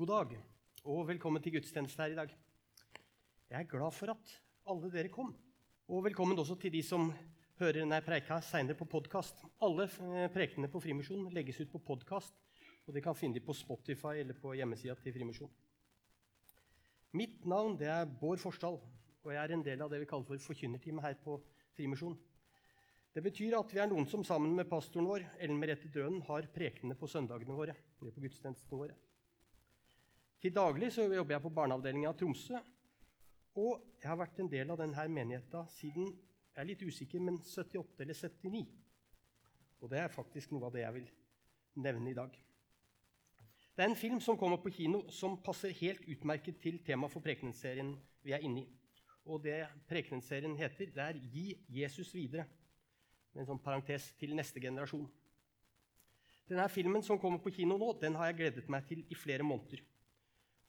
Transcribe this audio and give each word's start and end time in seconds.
God 0.00 0.08
dag, 0.08 0.30
og 0.88 1.02
velkommen 1.10 1.42
til 1.44 1.52
gudstjeneste 1.58 2.00
her 2.00 2.14
i 2.14 2.16
dag. 2.16 2.30
Jeg 3.50 3.56
er 3.58 3.66
glad 3.68 3.92
for 3.92 4.08
at 4.08 4.30
alle 4.72 4.88
dere 4.94 5.10
kom. 5.12 5.34
Og 5.92 6.06
velkommen 6.06 6.38
også 6.40 6.54
til 6.62 6.72
de 6.72 6.80
som 6.80 7.10
hører 7.58 7.82
denne 7.82 7.98
preika 8.00 8.38
seinere 8.40 8.78
på 8.78 8.86
podkast. 8.88 9.42
Alle 9.60 9.84
prekene 9.92 10.30
prekenene 10.32 10.70
på 10.72 10.80
Frimisjon 10.80 11.26
legges 11.36 11.60
ut 11.60 11.68
på 11.74 11.82
podkast, 11.90 12.32
og 12.86 12.94
dere 12.94 13.04
kan 13.04 13.18
finne 13.18 13.36
dem 13.36 13.44
på 13.44 13.52
Spotify 13.58 14.22
eller 14.22 14.40
på 14.40 14.54
hjemmesida 14.56 14.96
til 15.02 15.12
Frimisjon. 15.18 15.52
Mitt 17.12 17.44
navn 17.44 17.76
det 17.76 17.92
er 17.92 18.08
Bård 18.08 18.40
Forsdal, 18.40 18.80
og 18.80 19.30
jeg 19.34 19.42
er 19.42 19.52
en 19.52 19.66
del 19.68 19.84
av 19.84 19.92
det 19.92 20.00
vi 20.00 20.08
kaller 20.08 20.30
for 20.32 20.46
forkynnerteamet 20.48 21.10
her 21.10 21.20
på 21.26 21.36
Frimisjon. 21.76 22.16
Det 23.12 23.26
betyr 23.28 23.60
at 23.60 23.76
vi 23.76 23.84
er 23.84 23.92
noen 23.92 24.08
som 24.08 24.24
sammen 24.24 24.56
med 24.56 24.72
pastoren 24.72 25.12
vår, 25.12 25.28
Ellen 25.36 25.60
Merete 25.60 25.92
Dønen, 25.92 26.24
har 26.24 26.48
prekenene 26.56 26.96
på 26.96 27.04
søndagene 27.18 27.52
våre. 27.52 27.76
på 28.00 28.08
gudstjenestene 28.16 28.80
våre. 28.80 28.96
Til 30.40 30.54
daglig 30.56 30.88
så 30.92 31.04
jobber 31.04 31.34
jeg 31.34 31.44
på 31.44 31.52
barneavdelinga 31.52 32.08
av 32.08 32.16
Tromsø. 32.16 32.58
Og 33.60 33.80
jeg 34.00 34.08
har 34.08 34.16
vært 34.16 34.38
en 34.40 34.48
del 34.48 34.70
av 34.72 34.78
denne 34.80 35.06
menigheta 35.12 35.66
siden 35.74 36.06
jeg 36.50 36.62
er 36.62 36.68
litt 36.68 36.82
usikker, 36.82 37.20
men 37.22 37.36
78 37.44 38.04
eller 38.04 38.16
79. 38.16 38.62
Og 39.80 39.90
det 39.92 40.00
er 40.00 40.12
faktisk 40.12 40.54
noe 40.54 40.68
av 40.68 40.74
det 40.74 40.82
jeg 40.84 40.96
vil 40.96 41.10
nevne 41.84 42.10
i 42.10 42.16
dag. 42.16 42.32
Det 43.76 43.84
er 43.84 43.90
en 43.90 43.96
film 43.96 44.18
som 44.20 44.36
kommer 44.36 44.58
på 44.60 44.72
kino 44.74 45.02
som 45.14 45.38
passer 45.44 45.76
helt 45.78 46.08
utmerket 46.10 46.58
til 46.60 46.80
temaet 46.84 47.12
for 47.12 47.24
prekenserien 47.24 47.94
vi 48.24 48.34
er 48.36 48.44
inne 48.44 48.64
i. 48.64 48.66
Og 49.28 49.44
det 49.44 49.60
prekenserien 49.88 50.56
heter, 50.56 50.90
det 50.90 51.04
er 51.04 51.20
'Gi 51.20 51.64
Jesus 51.68 52.14
videre', 52.14 52.48
med 53.32 53.42
en 53.42 53.46
sånn 53.46 53.62
parentes 53.62 54.12
til 54.18 54.34
neste 54.34 54.60
generasjon. 54.60 55.08
Denne 56.48 56.68
filmen 56.68 57.02
som 57.02 57.18
kommer 57.18 57.38
på 57.38 57.52
kino 57.54 57.76
nå, 57.78 57.92
den 58.00 58.14
har 58.14 58.26
jeg 58.26 58.36
gledet 58.36 58.68
meg 58.68 58.88
til 58.88 59.04
i 59.08 59.14
flere 59.14 59.42
måneder. 59.42 59.80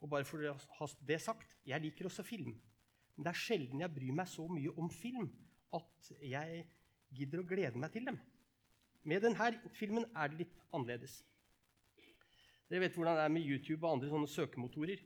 Og 0.02 0.10
bare 0.10 0.26
for 0.26 0.42
å 0.50 0.56
ha 0.80 0.90
det 1.08 1.20
sagt, 1.22 1.56
jeg 1.68 1.84
liker 1.84 2.10
også 2.10 2.26
film. 2.26 2.56
Men 3.16 3.28
det 3.28 3.34
er 3.34 3.42
sjelden 3.44 3.84
jeg 3.84 3.94
bryr 3.94 4.16
meg 4.18 4.30
så 4.30 4.48
mye 4.50 4.74
om 4.82 4.90
film 4.94 5.28
at 5.78 6.12
jeg 6.26 6.64
gidder 7.14 7.44
å 7.44 7.48
glede 7.48 7.82
meg 7.82 7.94
til 7.94 8.08
dem. 8.10 8.18
Med 9.08 9.24
denne 9.26 9.52
filmen 9.78 10.08
er 10.14 10.32
det 10.32 10.44
litt 10.44 10.58
annerledes. 10.74 11.22
Dere 12.70 12.86
vet 12.86 12.96
hvordan 12.96 13.18
det 13.20 13.24
er 13.28 13.34
med 13.34 13.48
YouTube 13.48 13.82
og 13.84 13.98
andre 13.98 14.10
sånne 14.12 14.32
søkemotorer. 14.32 15.02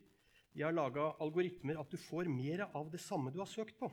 De 0.56 0.64
har 0.64 0.74
laga 0.74 1.10
algoritmer 1.20 1.80
at 1.80 1.90
du 1.92 1.98
får 2.00 2.30
mer 2.32 2.64
av 2.68 2.88
det 2.92 3.00
samme 3.02 3.32
du 3.34 3.40
har 3.42 3.50
søkt 3.50 3.76
på. 3.80 3.90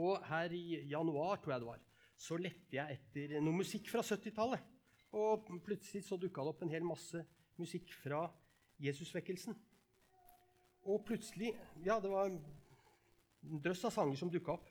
Og 0.00 0.22
her 0.26 0.54
i 0.56 0.80
januar 0.90 1.42
tror 1.42 1.54
jeg 1.54 1.62
det 1.62 1.68
var, 1.68 1.82
så 2.16 2.38
lette 2.40 2.78
jeg 2.78 2.96
etter 2.96 3.36
noe 3.42 3.60
musikk 3.60 3.90
fra 3.92 4.02
70-tallet. 4.06 4.64
Og 5.12 5.50
plutselig 5.62 6.06
så 6.06 6.16
dukka 6.16 6.42
det 6.42 6.54
opp 6.54 6.64
en 6.64 6.72
hel 6.72 6.86
masse 6.86 7.20
musikk 7.60 7.92
fra 8.00 8.24
Jesusvekkelsen. 8.82 9.56
Og 10.82 11.04
plutselig 11.06 11.54
Ja, 11.86 12.00
det 12.02 12.10
var 12.10 12.26
en 12.26 12.40
drøss 13.62 13.84
av 13.84 13.94
sanger 13.94 14.18
som 14.18 14.30
dukka 14.30 14.56
opp. 14.56 14.68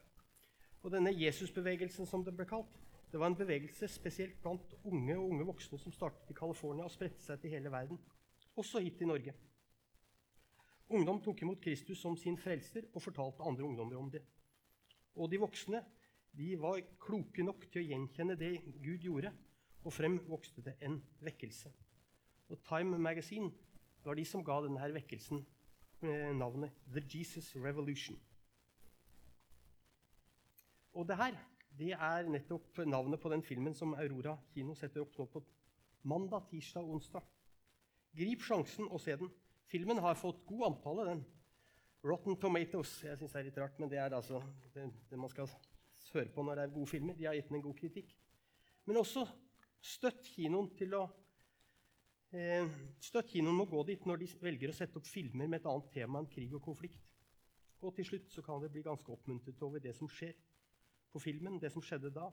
Og 0.82 0.92
denne 0.92 1.14
Jesusbevegelsen, 1.14 2.08
som 2.10 2.24
det 2.26 2.34
ble 2.36 2.48
kalt, 2.50 2.80
det 3.12 3.20
var 3.20 3.28
en 3.28 3.38
bevegelse 3.38 3.88
spesielt 3.92 4.38
blant 4.42 4.74
unge 4.88 5.18
og 5.18 5.30
unge 5.30 5.46
voksne 5.46 5.80
som 5.80 5.92
startet 5.92 6.32
i 6.32 6.36
California 6.38 6.88
og 6.88 6.94
spredte 6.94 7.22
seg 7.24 7.42
til 7.42 7.52
hele 7.52 7.72
verden, 7.72 8.00
også 8.56 8.80
hit 8.80 8.98
til 8.98 9.12
Norge. 9.12 9.34
Ungdom 10.92 11.20
tok 11.24 11.42
imot 11.44 11.62
Kristus 11.64 12.00
som 12.00 12.16
sin 12.20 12.38
frelser 12.40 12.88
og 12.94 13.04
fortalte 13.04 13.44
andre 13.48 13.68
ungdommer 13.68 14.00
om 14.00 14.10
det. 14.12 14.24
Og 15.16 15.30
de 15.32 15.40
voksne 15.40 15.84
de 16.36 16.56
var 16.60 16.80
kloke 17.04 17.44
nok 17.44 17.66
til 17.72 17.82
å 17.82 17.88
gjenkjenne 17.90 18.38
det 18.40 18.54
Gud 18.80 19.04
gjorde, 19.04 19.34
og 19.84 19.94
frem 19.94 20.18
vokste 20.28 20.64
det 20.64 20.78
en 20.88 21.02
vekkelse. 21.24 21.72
Og 22.52 22.60
Time 22.68 23.00
Magazine 23.00 23.52
var 24.06 24.18
de 24.18 24.26
som 24.26 24.44
ga 24.46 24.60
denne 24.66 24.94
vekkelsen 24.96 25.44
navnet 26.38 26.74
The 26.90 27.04
Jesus 27.06 27.52
Revolution. 27.56 28.18
Og 30.98 31.08
det 31.08 31.18
her 31.20 31.38
det 31.80 31.94
er 31.96 32.28
nettopp 32.28 32.82
navnet 32.86 33.22
på 33.22 33.30
den 33.32 33.44
filmen 33.44 33.76
som 33.78 33.94
Aurora 33.96 34.36
kino 34.54 34.76
setter 34.76 35.06
opp 35.06 35.16
nå 35.18 35.28
på 35.32 35.42
mandag, 36.04 36.50
tirsdag 36.50 36.84
og 36.84 36.98
onsdag. 36.98 37.28
Grip 38.18 38.44
sjansen 38.44 38.90
og 38.90 39.00
se 39.00 39.16
den. 39.16 39.30
Filmen 39.72 40.02
har 40.04 40.20
fått 40.20 40.44
god 40.46 40.66
antallet. 40.68 41.08
den. 41.08 41.24
Rotten 42.04 42.36
Tomatoes. 42.42 43.04
Jeg 43.04 43.18
syns 43.18 43.32
det 43.32 43.40
er 43.40 43.48
litt 43.48 43.58
rart, 43.62 43.80
men 43.80 43.90
det 43.90 44.00
er 44.02 44.14
altså 44.18 44.42
det, 44.74 44.90
det, 45.10 45.20
man 45.20 45.30
skal 45.30 45.48
høre 46.14 46.30
på 46.34 46.44
når 46.44 46.56
det 46.56 46.64
er 46.64 46.76
gode 46.76 46.90
filmer. 46.90 47.16
De 47.16 47.26
har 47.26 47.38
gitt 47.38 47.48
den 47.50 47.60
en 47.62 47.66
god 47.70 47.78
kritikk. 47.78 48.16
Men 48.86 48.98
også 48.98 49.26
støtt 49.82 50.28
kinoen 50.34 50.72
til 50.76 50.98
å 50.98 51.06
eh, 52.38 52.68
Støtt 53.02 53.32
kinoen 53.34 53.58
med 53.58 53.68
å 53.68 53.72
gå 53.72 53.84
dit 53.92 54.06
når 54.08 54.22
de 54.22 54.30
velger 54.42 54.72
å 54.72 54.76
sette 54.76 55.00
opp 55.00 55.08
filmer 55.08 55.50
med 55.50 55.62
et 55.62 55.70
annet 55.72 55.92
tema 55.94 56.22
enn 56.22 56.30
krig 56.32 56.54
og 56.58 56.64
konflikt. 56.66 57.04
Og 57.82 57.96
til 57.98 58.06
slutt 58.06 58.30
så 58.30 58.44
kan 58.46 58.62
det 58.62 58.72
bli 58.74 58.84
ganske 58.86 59.12
oppmuntret 59.12 59.62
over 59.66 59.82
det 59.82 59.94
som 59.98 60.10
skjer 60.10 60.36
på 61.12 61.20
filmen, 61.20 61.60
det 61.60 61.72
som 61.74 61.84
skjedde 61.84 62.12
da, 62.14 62.30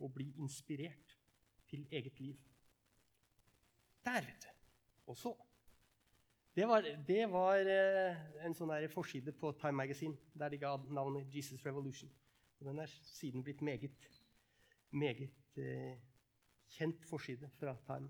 og 0.00 0.12
bli 0.14 0.30
inspirert 0.42 1.16
til 1.68 1.86
eget 1.90 2.20
liv. 2.20 2.38
Der, 4.06 4.22
vet 4.26 4.46
du. 4.46 4.48
Og 5.06 5.16
så 5.16 5.36
Det 6.56 6.64
var, 6.68 6.80
det 7.08 7.26
var 7.28 7.68
eh, 7.68 8.16
en 8.40 8.54
sånn 8.56 8.70
der 8.72 8.86
forside 8.88 9.34
på 9.36 9.50
Time 9.60 9.76
Magazine 9.76 10.16
der 10.32 10.48
de 10.48 10.56
ga 10.56 10.70
navnet 10.88 11.28
Jesus 11.28 11.60
Revolution. 11.66 12.08
Og 12.56 12.70
den 12.70 12.78
er 12.80 12.88
siden 12.88 13.44
blitt 13.44 13.60
meget, 13.60 14.06
meget 14.90 15.58
eh, 15.60 15.98
kjent 16.78 17.04
forside 17.04 17.50
fra 17.58 17.76
Time. 17.84 18.08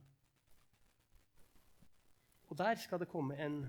Og 2.46 2.58
der 2.58 2.74
skal 2.74 2.98
det 3.02 3.08
komme 3.08 3.36
en 3.46 3.66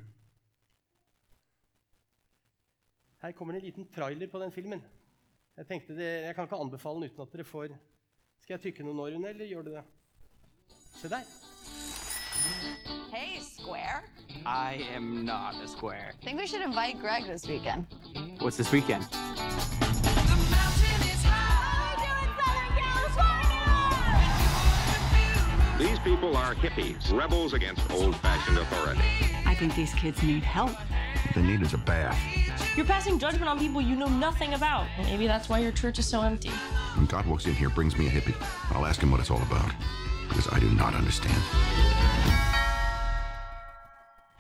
Her 3.22 3.32
kommer 3.32 3.54
det 3.54 3.64
en 3.64 3.66
liten 3.66 3.88
trailer 3.94 4.28
på 4.30 4.40
den 4.40 4.52
filmen. 4.52 4.84
Jeg 5.58 5.68
tenkte 5.68 5.96
det, 5.98 6.10
jeg 6.24 6.36
kan 6.36 6.44
ikke 6.44 6.56
anbefale 6.56 6.96
den 7.02 7.04
uten 7.04 7.22
at 7.22 7.34
dere 7.34 7.44
får 7.44 7.68
Skal 8.42 8.54
jeg 8.54 8.62
tykke 8.62 8.84
noen 8.84 9.00
år 9.00 9.16
under, 9.18 9.30
eller 9.30 9.46
gjør 9.46 9.62
du 9.62 9.72
det? 9.74 9.84
Se 11.02 11.10
der. 11.10 11.26
Hey, 13.12 13.40
Square. 13.42 14.04
I 14.46 14.84
am 14.96 15.26
not 15.26 15.56
a 15.64 15.68
square. 15.68 16.14
I 16.22 16.26
Think 16.26 16.40
we 16.40 16.48
should 16.48 16.62
invite 16.62 17.00
Greg 17.02 17.24
this 17.24 17.48
weekend. 17.48 17.88
What's 18.40 18.58
this 18.58 18.72
weekend? 18.72 19.27
People 26.08 26.38
are 26.38 26.56
hippies, 26.56 27.12
rebels 27.12 27.52
against 27.52 27.92
old-fashioned 27.92 28.58
authority. 28.58 29.02
I 29.46 29.54
think 29.54 29.76
these 29.76 29.94
kids 29.94 30.24
need 30.24 30.42
help. 30.42 30.70
What 30.70 31.36
they 31.36 31.42
need 31.42 31.62
is 31.62 31.74
a 31.74 31.78
bath. 31.78 32.18
You're 32.78 32.86
passing 32.86 33.20
judgment 33.20 33.50
on 33.50 33.60
people 33.60 33.82
you 33.82 33.98
know 33.98 34.08
nothing 34.08 34.54
about. 34.54 34.88
Maybe 35.00 35.28
that's 35.28 35.50
why 35.50 35.60
your 35.60 35.74
church 35.74 36.00
is 36.00 36.08
so 36.08 36.22
empty. 36.22 36.48
When 36.96 37.08
God 37.08 37.26
walks 37.26 37.46
in 37.46 37.54
here, 37.54 37.70
brings 37.70 37.98
me 37.98 38.08
a 38.08 38.10
hippie, 38.10 38.36
I'll 38.74 38.86
ask 38.86 39.02
him 39.02 39.12
what 39.12 39.20
it's 39.20 39.30
all 39.30 39.42
about. 39.42 39.70
Because 40.30 40.48
I 40.50 40.60
do 40.60 40.70
not 40.70 40.96
understand. 40.96 41.44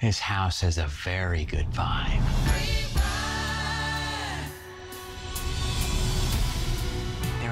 This 0.01 0.19
house 0.19 0.61
has 0.61 0.77
a 0.77 0.88
very 0.88 1.44
good 1.44 1.69
vibe. 1.72 2.76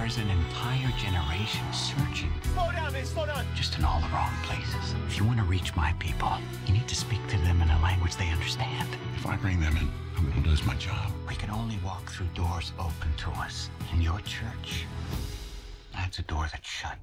There 0.06 0.12
is 0.12 0.18
an 0.20 0.30
entire 0.30 0.92
generation 1.00 1.66
searching. 1.74 2.32
Slow 2.54 2.72
down, 2.72 2.94
man, 2.94 3.06
slow 3.08 3.26
down. 3.26 3.44
Just 3.56 3.76
in 3.80 3.84
all 3.84 4.00
the 4.02 4.08
wrong 4.10 4.32
places. 4.44 4.94
If 5.08 5.18
you 5.18 5.24
want 5.24 5.40
to 5.40 5.44
reach 5.46 5.76
my 5.76 5.94
people, 5.94 6.32
you 6.68 6.74
need 6.74 6.88
to 6.90 6.96
speak 6.96 7.26
to 7.30 7.40
them 7.40 7.60
in 7.60 7.72
a 7.72 7.82
language 7.82 8.16
they 8.16 8.30
understand. 8.30 8.88
If 9.16 9.26
I 9.26 9.36
bring 9.38 9.60
them 9.60 9.76
in, 9.76 9.90
I'm 10.16 10.30
going 10.30 10.44
to 10.44 10.50
lose 10.50 10.64
my 10.64 10.76
job. 10.76 11.12
We 11.28 11.34
can 11.34 11.50
only 11.50 11.80
walk 11.84 12.08
through 12.12 12.28
doors 12.36 12.72
open 12.78 13.16
to 13.18 13.32
us. 13.32 13.72
In 13.94 14.00
your 14.04 14.20
church, 14.20 14.86
that's 15.92 16.20
a 16.20 16.22
door 16.22 16.48
that's 16.52 16.70
shut. 16.70 17.00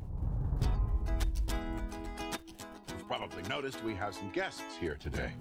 You've 2.86 3.08
probably 3.08 3.42
noticed 3.48 3.82
we 3.82 3.96
have 3.96 4.14
some 4.14 4.30
guests 4.30 4.76
here 4.78 4.94
today. 4.94 5.32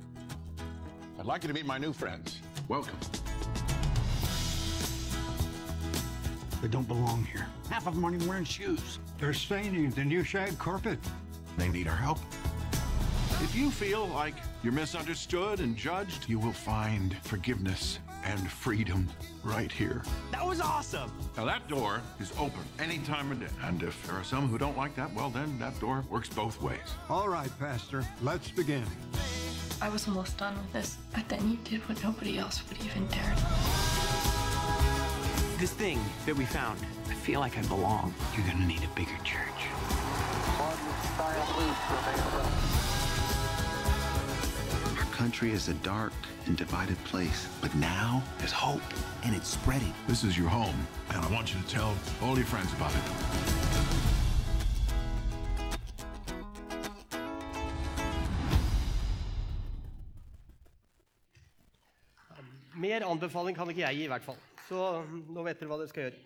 I'd 1.19 1.27
like 1.27 1.43
you 1.43 1.47
to 1.47 1.53
meet 1.53 1.67
my 1.67 1.77
new 1.77 1.93
friends. 1.93 2.39
Welcome. 2.67 2.97
They 6.61 6.67
don't 6.67 6.87
belong 6.87 7.23
here. 7.25 7.47
Half 7.69 7.87
of 7.87 7.95
them 7.95 8.05
aren't 8.05 8.17
even 8.17 8.27
wearing 8.27 8.45
shoes. 8.45 8.99
They're 9.17 9.33
staining 9.33 9.89
the 9.89 10.03
new 10.03 10.23
shag 10.23 10.57
carpet. 10.59 10.99
They 11.57 11.69
need 11.69 11.87
our 11.87 11.95
help. 11.95 12.19
If 13.41 13.55
you 13.55 13.71
feel 13.71 14.05
like 14.07 14.35
you're 14.63 14.71
misunderstood 14.71 15.59
and 15.59 15.75
judged, 15.75 16.29
you 16.29 16.37
will 16.37 16.53
find 16.53 17.17
forgiveness 17.23 17.97
and 18.23 18.51
freedom 18.51 19.07
right 19.43 19.71
here. 19.71 20.03
That 20.31 20.45
was 20.45 20.61
awesome. 20.61 21.11
Now, 21.35 21.45
that 21.45 21.67
door 21.67 22.01
is 22.19 22.31
open 22.37 22.61
any 22.77 22.99
time 22.99 23.31
of 23.31 23.39
day. 23.39 23.47
And 23.63 23.81
if 23.81 24.05
there 24.05 24.15
are 24.15 24.23
some 24.23 24.47
who 24.47 24.59
don't 24.59 24.77
like 24.77 24.95
that, 24.95 25.11
well, 25.15 25.31
then 25.31 25.57
that 25.57 25.79
door 25.79 26.05
works 26.11 26.29
both 26.29 26.61
ways. 26.61 26.77
All 27.09 27.27
right, 27.27 27.49
Pastor, 27.59 28.05
let's 28.21 28.51
begin. 28.51 28.83
I 29.81 29.89
was 29.89 30.07
almost 30.07 30.37
done 30.37 30.55
with 30.55 30.71
this, 30.73 30.97
but 31.11 31.27
then 31.27 31.49
you 31.49 31.57
did 31.63 31.81
what 31.89 32.03
nobody 32.03 32.37
else 32.37 32.61
would 32.69 32.77
even 32.85 33.07
dare. 33.07 33.35
This 35.61 35.73
thing 35.73 35.99
that 36.25 36.35
we 36.35 36.45
found, 36.45 36.79
I 37.07 37.13
feel 37.13 37.39
like 37.39 37.55
I 37.55 37.61
belong. 37.61 38.15
You're 38.35 38.47
going 38.47 38.57
to 38.57 38.65
need 38.65 38.83
a 38.83 38.87
bigger 38.95 39.15
church. 39.23 39.61
Our 44.97 45.05
country 45.11 45.51
is 45.51 45.67
a 45.67 45.75
dark 45.75 46.13
and 46.47 46.57
divided 46.57 46.97
place, 47.03 47.47
but 47.61 47.75
now 47.75 48.23
there's 48.39 48.51
hope, 48.51 48.81
and 49.23 49.35
it's 49.35 49.49
spreading. 49.49 49.93
This 50.07 50.23
is 50.23 50.35
your 50.35 50.49
home, 50.49 50.87
and 51.11 51.23
I 51.23 51.29
want 51.31 51.53
you 51.53 51.61
to 51.61 51.67
tell 51.67 51.93
all 52.23 52.35
your 52.35 52.47
friends 52.47 52.73
about 52.73 52.95
it. 52.95 53.03
Mer 62.73 63.05
anbefaling 63.05 63.55
kan 63.55 63.69
ikke 63.69 63.81
jeg 63.81 63.95
gi, 63.95 64.03
i 64.03 64.07
hvert 64.07 64.23
fall. 64.23 64.37
Så 64.71 64.79
nå 65.03 65.43
vet 65.43 65.59
dere 65.59 65.67
hva 65.67 65.77
dere 65.81 65.91
skal 65.91 66.05
gjøre. 66.05 66.19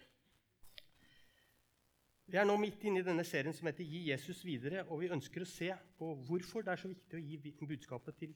Vi 2.30 2.38
er 2.38 2.46
nå 2.46 2.56
midt 2.62 2.84
inne 2.86 3.02
i 3.02 3.06
denne 3.06 3.24
serien 3.26 3.54
som 3.58 3.66
heter 3.66 3.82
'Gi 3.84 4.02
Jesus 4.12 4.44
videre', 4.46 4.84
og 4.86 5.00
vi 5.02 5.10
ønsker 5.10 5.42
å 5.42 5.48
se 5.50 5.72
på 5.98 6.12
hvorfor 6.28 6.62
det 6.62 6.74
er 6.74 6.82
så 6.82 6.92
viktig 6.92 7.18
å 7.18 7.24
gi 7.24 7.38
budskapet, 7.66 8.18
til, 8.20 8.36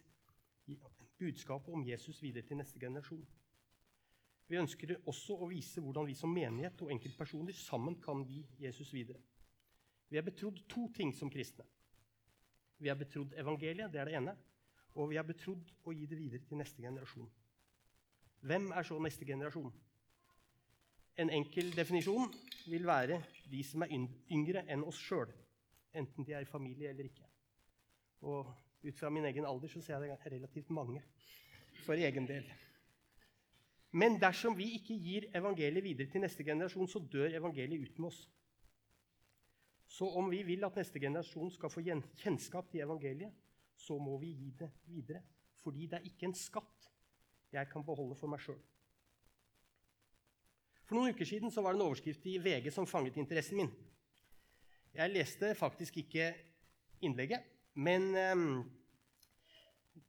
budskapet 1.20 1.74
om 1.74 1.84
Jesus 1.86 2.22
videre 2.24 2.42
til 2.42 2.58
neste 2.58 2.80
generasjon. 2.80 3.22
Vi 4.48 4.58
ønsker 4.58 4.96
også 5.06 5.38
å 5.38 5.50
vise 5.52 5.82
hvordan 5.82 6.08
vi 6.08 6.16
som 6.18 6.34
menighet 6.34 6.82
og 6.82 6.90
enkeltpersoner 6.92 7.54
sammen 7.54 8.00
kan 8.02 8.24
gi 8.26 8.42
Jesus 8.60 8.94
videre. 8.94 9.22
Vi 10.10 10.18
er 10.18 10.26
betrodd 10.26 10.64
to 10.68 10.88
ting 10.96 11.14
som 11.14 11.30
kristne. 11.30 11.66
Vi 12.80 12.90
er 12.90 12.96
betrodd 12.96 13.34
evangeliet, 13.38 13.92
det 13.94 14.02
er 14.02 14.06
det 14.06 14.16
ene, 14.18 14.34
og 14.96 15.10
vi 15.10 15.22
er 15.22 15.24
betrodd 15.24 15.70
å 15.86 15.94
gi 15.94 16.10
det 16.10 16.18
videre 16.18 16.42
til 16.50 16.58
neste 16.58 16.82
generasjon. 16.82 17.30
Hvem 18.42 18.72
er 18.72 18.84
så 18.84 18.98
neste 18.98 19.26
generasjon? 19.26 19.72
En 21.19 21.31
enkel 21.36 21.74
definisjon 21.75 22.31
vil 22.71 22.86
være 22.88 23.19
de 23.51 23.60
som 23.66 23.83
er 23.83 23.92
yngre 24.31 24.63
enn 24.71 24.86
oss 24.88 25.00
sjøl, 25.04 25.27
enten 25.98 26.24
de 26.24 26.36
er 26.38 26.45
i 26.45 26.50
familie 26.50 26.94
eller 26.94 27.10
ikke. 27.10 27.27
Og 28.30 28.48
ut 28.86 29.00
fra 29.00 29.12
min 29.12 29.27
egen 29.27 29.48
alder 29.48 29.71
så 29.71 29.81
ser 29.83 30.06
jeg 30.06 30.16
det 30.16 30.33
relativt 30.33 30.71
mange 30.71 31.01
for 31.83 32.00
egen 32.00 32.27
del. 32.30 32.48
Men 33.92 34.19
dersom 34.21 34.56
vi 34.57 34.69
ikke 34.77 34.95
gir 35.01 35.27
evangeliet 35.36 35.83
videre 35.83 36.12
til 36.12 36.21
neste 36.21 36.45
generasjon, 36.45 36.88
så 36.88 37.01
dør 37.01 37.36
evangeliet 37.39 37.89
ut 37.89 38.00
med 38.00 38.12
oss. 38.12 38.19
Så 39.89 40.06
om 40.06 40.30
vi 40.30 40.44
vil 40.45 40.63
at 40.63 40.75
neste 40.77 41.01
generasjon 41.01 41.51
skal 41.51 41.72
få 41.74 41.81
kjennskap 41.81 42.69
til 42.69 42.86
evangeliet, 42.86 43.33
så 43.75 43.98
må 43.98 44.19
vi 44.22 44.30
gi 44.38 44.51
det 44.60 44.69
videre. 44.86 45.24
Fordi 45.63 45.88
det 45.88 45.98
er 45.98 46.06
ikke 46.06 46.30
en 46.30 46.38
skatt 46.38 46.92
jeg 47.51 47.68
kan 47.72 47.83
beholde 47.83 48.15
for 48.15 48.30
meg 48.30 48.44
sjøl. 48.44 48.60
For 50.89 50.97
noen 50.97 51.13
uker 51.13 51.27
siden 51.30 51.53
var 51.53 51.75
det 51.75 51.77
en 51.77 51.86
overskrift 51.86 52.24
i 52.25 52.39
VG 52.41 52.71
som 52.74 52.88
fanget 52.89 53.19
interessen 53.21 53.59
min. 53.59 53.68
Jeg 54.97 55.13
leste 55.13 55.51
faktisk 55.53 56.00
ikke 56.01 56.31
innlegget, 57.06 57.44
men 57.77 58.07
eh, 58.18 58.41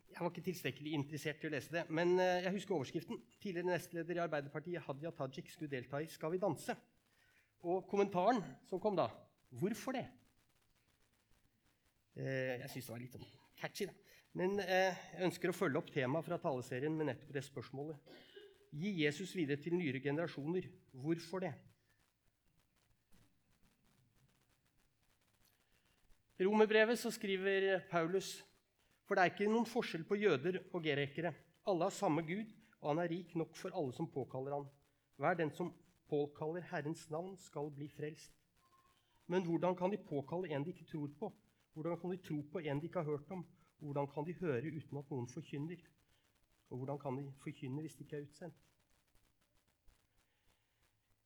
jeg 0.09 0.23
var 0.25 0.33
ikke 0.33 0.47
tilstrekkelig 0.47 0.95
interessert 0.97 1.37
til 1.43 1.51
å 1.51 1.53
lese 1.53 1.75
det. 1.75 1.83
Men 1.93 2.15
eh, 2.17 2.47
jeg 2.47 2.55
husker 2.57 2.79
overskriften. 2.79 3.21
Tidligere 3.43 3.75
nestleder 3.75 4.23
i 4.23 4.23
Arbeiderpartiet 4.25 4.87
Hadia 4.87 5.13
Tajik 5.19 5.53
skulle 5.53 5.69
delta 5.75 6.01
i 6.01 6.09
Skal 6.09 6.33
vi 6.33 6.41
danse. 6.41 6.79
Og 7.69 7.85
kommentaren 7.91 8.41
som 8.71 8.81
kom 8.81 8.97
da 8.97 9.11
Hvorfor 9.61 9.99
det? 9.99 10.07
Eh, 12.17 12.57
jeg 12.63 12.73
syns 12.73 12.89
det 12.89 12.95
var 12.95 13.05
litt 13.05 13.21
sånn 13.21 13.31
catchy, 13.61 13.91
da. 13.91 14.17
Men 14.41 14.57
eh, 14.63 14.97
jeg 15.13 15.29
ønsker 15.29 15.53
å 15.53 15.57
følge 15.57 15.81
opp 15.81 15.93
temaet 15.93 16.25
fra 16.25 16.41
taleserien 16.41 16.95
med 16.97 17.11
nettopp 17.11 17.33
det 17.35 17.45
spørsmålet. 17.45 18.13
Gi 18.71 18.93
Jesus 19.05 19.35
videre 19.37 19.59
til 19.63 19.75
nyere 19.75 20.01
generasjoner. 20.01 20.69
Hvorfor 20.93 21.43
det? 21.43 21.55
I 26.41 26.47
romerbrevet 26.47 26.99
så 26.99 27.11
skriver 27.11 27.81
Paulus 27.91 28.39
for 29.11 29.19
det 29.19 29.25
er 29.27 29.33
ikke 29.33 29.51
noen 29.51 29.67
forskjell 29.67 30.05
på 30.07 30.15
jøder 30.23 30.61
og 30.71 30.85
gerekere. 30.85 31.33
Alle 31.67 31.83
har 31.89 31.91
samme 31.91 32.23
Gud, 32.23 32.47
og 32.79 32.93
han 32.93 33.01
er 33.03 33.09
rik 33.11 33.33
nok 33.35 33.57
for 33.59 33.75
alle 33.75 33.91
som 33.97 34.07
påkaller 34.07 34.55
han. 34.55 34.69
Hver 35.19 35.35
den 35.41 35.51
som 35.51 35.73
påkaller 36.07 36.63
Herrens 36.71 37.09
navn, 37.11 37.33
skal 37.43 37.73
bli 37.75 37.89
frelst. 37.91 38.31
Men 39.27 39.43
hvordan 39.49 39.75
kan 39.75 39.91
de 39.91 39.99
påkalle 39.99 40.53
en 40.55 40.63
de 40.63 40.71
ikke 40.71 40.87
tror 40.93 41.11
på? 41.19 41.33
Hvordan 41.75 41.99
kan 41.99 42.15
de 42.15 42.21
tro 42.23 42.39
på 42.53 42.63
en 42.63 42.79
de 42.79 42.87
ikke 42.87 43.03
har 43.03 43.11
hørt 43.11 43.35
om? 43.35 43.43
Hvordan 43.83 44.07
kan 44.15 44.27
de 44.31 44.39
høre 44.39 44.71
uten 44.71 45.03
at 45.03 45.11
noen 45.11 45.27
forkynner? 45.35 45.83
Og 46.71 46.81
hvordan 46.81 46.99
kan 47.03 47.19
de 47.19 47.27
forkynne 47.43 47.83
hvis 47.85 47.97
de 47.99 48.05
ikke 48.07 48.21
er 48.21 48.27
utsendt? 48.27 48.67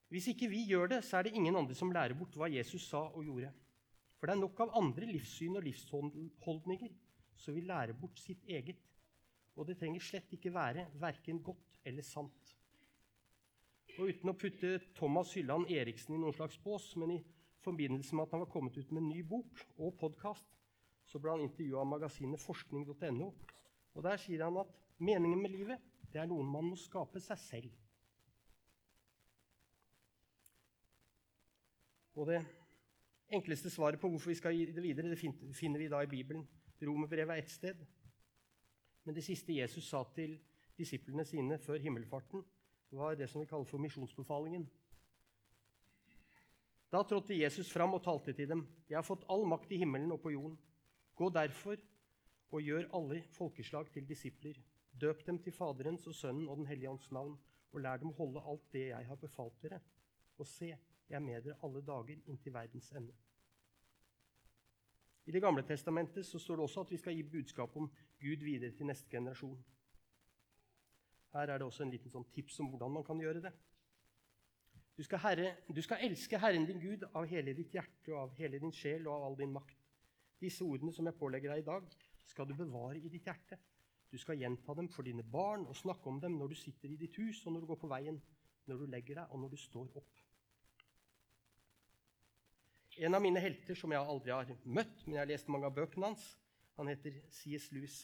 Hvis 0.09 0.27
ikke 0.31 0.49
vi 0.49 0.65
gjør 0.69 0.87
det, 0.95 1.03
så 1.03 1.17
er 1.17 1.27
det 1.27 1.35
ingen 1.35 1.55
andre 1.55 1.75
som 1.75 1.91
lærer 1.91 2.15
bort 2.17 2.35
hva 2.37 2.49
Jesus 2.51 2.85
sa 2.89 3.07
og 3.09 3.25
gjorde. 3.25 3.51
For 4.17 4.29
det 4.29 4.35
er 4.35 4.41
nok 4.41 4.59
av 4.63 4.75
andre 4.79 5.07
livssyn 5.09 5.57
og 5.57 5.65
livsholdninger 5.65 6.93
som 7.41 7.55
vil 7.57 7.67
lære 7.69 7.95
bort 7.99 8.19
sitt 8.21 8.45
eget. 8.47 8.79
Og 9.55 9.67
det 9.67 9.77
trenger 9.79 10.03
slett 10.03 10.31
ikke 10.35 10.53
være 10.53 10.87
verken 11.01 11.41
godt 11.43 11.79
eller 11.85 12.05
sant. 12.05 12.53
Og 13.95 14.11
uten 14.11 14.31
å 14.31 14.35
putte 14.35 14.77
Thomas 14.97 15.31
Hylland 15.35 15.69
Eriksen 15.71 16.17
i 16.17 16.19
noen 16.19 16.35
slags 16.35 16.57
bås, 16.59 16.89
men 16.99 17.15
i 17.15 17.19
forbindelse 17.63 18.15
med 18.15 18.25
at 18.25 18.33
han 18.35 18.43
var 18.43 18.51
kommet 18.51 18.77
ut 18.77 18.91
med 18.91 19.03
en 19.03 19.11
ny 19.13 19.21
bok 19.23 19.61
og 19.77 19.95
podkast, 20.01 20.47
så 21.05 21.21
ble 21.21 21.35
han 21.35 21.45
intervjua 21.45 21.83
av 21.83 21.91
magasinet 21.93 22.41
forskning.no. 22.41 23.29
Og 23.95 24.03
Der 24.03 24.19
sier 24.19 24.43
han 24.43 24.57
at 24.59 24.71
meningen 24.99 25.41
med 25.41 25.53
livet 25.53 25.91
det 26.11 26.21
er 26.21 26.29
noe 26.29 26.43
man 26.47 26.69
må 26.69 26.77
skape 26.79 27.19
seg 27.19 27.39
selv. 27.39 27.71
Og 32.15 32.29
det 32.29 32.39
enkleste 33.35 33.69
svaret 33.69 33.99
på 33.99 34.07
hvorfor 34.07 34.31
vi 34.31 34.37
skal 34.39 34.55
gi 34.55 34.69
det 34.71 34.83
videre, 34.83 35.11
det 35.11 35.19
finner 35.19 35.81
vi 35.81 35.89
da 35.91 35.99
i 36.03 36.11
Bibelen. 36.11 36.45
Romerbrevet 36.79 37.33
er 37.33 37.43
ett 37.43 37.51
sted. 37.51 37.81
Men 39.03 39.15
det 39.15 39.25
siste 39.25 39.53
Jesus 39.53 39.89
sa 39.89 40.03
til 40.15 40.37
disiplene 40.77 41.25
sine 41.27 41.59
før 41.59 41.79
himmelfarten, 41.83 42.43
var 42.95 43.15
det 43.19 43.27
som 43.29 43.41
vi 43.41 43.49
kaller 43.49 43.67
for 43.67 43.81
misjonsbefalingen. 43.83 44.69
Da 46.91 47.01
trådte 47.03 47.35
Jesus 47.35 47.71
fram 47.73 47.93
og 47.93 48.03
talte 48.03 48.33
til 48.33 48.47
dem. 48.49 48.63
Jeg 48.89 48.97
har 48.97 49.03
fått 49.03 49.25
all 49.29 49.43
makt 49.47 49.71
i 49.75 49.81
himmelen 49.81 50.11
og 50.15 50.21
på 50.23 50.31
jorden. 50.31 50.55
Gå 51.15 51.29
derfor 51.29 51.75
og 52.55 52.63
gjør 52.63 52.87
alle 52.95 53.19
folkeslag 53.35 53.89
til 53.91 54.07
disipler. 54.07 54.55
Døp 55.01 55.25
dem 55.27 55.41
til 55.43 55.51
Faderens 55.51 56.07
og 56.07 56.15
Sønnen 56.15 56.47
og 56.47 56.57
Den 56.57 56.67
hellige 56.69 56.89
ånds 56.89 57.11
navn, 57.11 57.35
og 57.73 57.81
lær 57.83 57.99
dem 57.99 58.13
å 58.13 58.17
holde 58.19 58.43
alt 58.47 58.71
det 58.71 58.87
jeg 58.87 59.07
har 59.09 59.19
befalt 59.19 59.57
dere. 59.63 59.81
Og 60.39 60.47
se, 60.47 60.71
jeg 60.71 61.17
er 61.19 61.23
med 61.23 61.43
dere 61.43 61.59
alle 61.67 61.83
dager 61.83 62.21
inntil 62.31 62.53
verdens 62.55 62.91
ende. 62.95 63.13
I 65.25 65.31
Det 65.31 65.41
gamle 65.41 65.65
testamentet 65.67 66.25
så 66.25 66.39
står 66.39 66.55
det 66.55 66.63
også 66.63 66.85
at 66.85 66.91
vi 66.91 66.97
skal 67.01 67.15
gi 67.17 67.23
budskap 67.23 67.75
om 67.75 67.91
Gud 68.21 68.43
videre 68.45 68.71
til 68.71 68.87
neste 68.87 69.09
generasjon. 69.09 69.57
Her 71.33 71.49
er 71.49 71.57
det 71.57 71.67
også 71.67 71.83
en 71.83 71.91
liten 71.91 72.13
sånn 72.13 72.27
tips 72.31 72.59
om 72.63 72.69
hvordan 72.71 72.93
man 72.93 73.03
kan 73.03 73.19
gjøre 73.19 73.41
det. 73.43 73.51
Du 74.95 75.03
skal, 75.03 75.19
herre, 75.19 75.55
du 75.67 75.81
skal 75.83 76.05
elske 76.07 76.39
Herren 76.39 76.63
din 76.69 76.79
Gud 76.79 77.03
av 77.11 77.25
hele 77.27 77.51
ditt 77.57 77.73
hjerte 77.75 78.13
og 78.13 78.21
av 78.21 78.37
hele 78.37 78.61
din 78.63 78.71
sjel 78.71 79.09
og 79.09 79.17
av 79.17 79.25
all 79.27 79.35
din 79.41 79.51
makt. 79.51 79.81
Disse 80.39 80.63
ordene 80.63 80.93
som 80.95 81.09
jeg 81.09 81.17
pålegger 81.19 81.51
deg 81.51 81.65
i 81.65 81.67
dag, 81.67 81.89
skal 82.25 82.47
du 82.49 82.55
bevare 82.57 82.99
i 82.99 83.11
ditt 83.11 83.27
hjerte. 83.27 83.57
Du 84.11 84.17
skal 84.21 84.39
gjenta 84.39 84.73
dem 84.77 84.87
for 84.91 85.05
dine 85.05 85.23
barn 85.23 85.65
og 85.67 85.77
snakke 85.77 86.09
om 86.09 86.19
dem 86.21 86.37
når 86.39 86.53
du 86.53 86.57
sitter 86.59 86.91
i 86.91 86.99
ditt 86.99 87.17
hus 87.19 87.41
og 87.45 87.55
når 87.55 87.65
du 87.65 87.69
går 87.73 87.81
på 87.81 87.91
veien, 87.91 88.21
når 88.65 88.81
du 88.81 88.85
legger 88.89 89.21
deg 89.21 89.33
og 89.33 89.41
når 89.41 89.53
du 89.53 89.59
står 89.59 89.97
opp. 89.99 90.21
En 92.95 93.17
av 93.17 93.21
mine 93.21 93.41
helter 93.43 93.75
som 93.75 93.91
jeg 93.91 93.99
aldri 93.99 94.31
har 94.31 94.51
møtt, 94.63 95.01
men 95.03 95.17
jeg 95.17 95.21
har 95.21 95.31
lest 95.33 95.49
mange 95.51 95.67
av 95.67 95.75
bøkene 95.75 96.13
hans, 96.13 96.27
han 96.77 96.87
heter 96.91 97.17
C.S. 97.31 97.71
Lewis. 97.75 97.97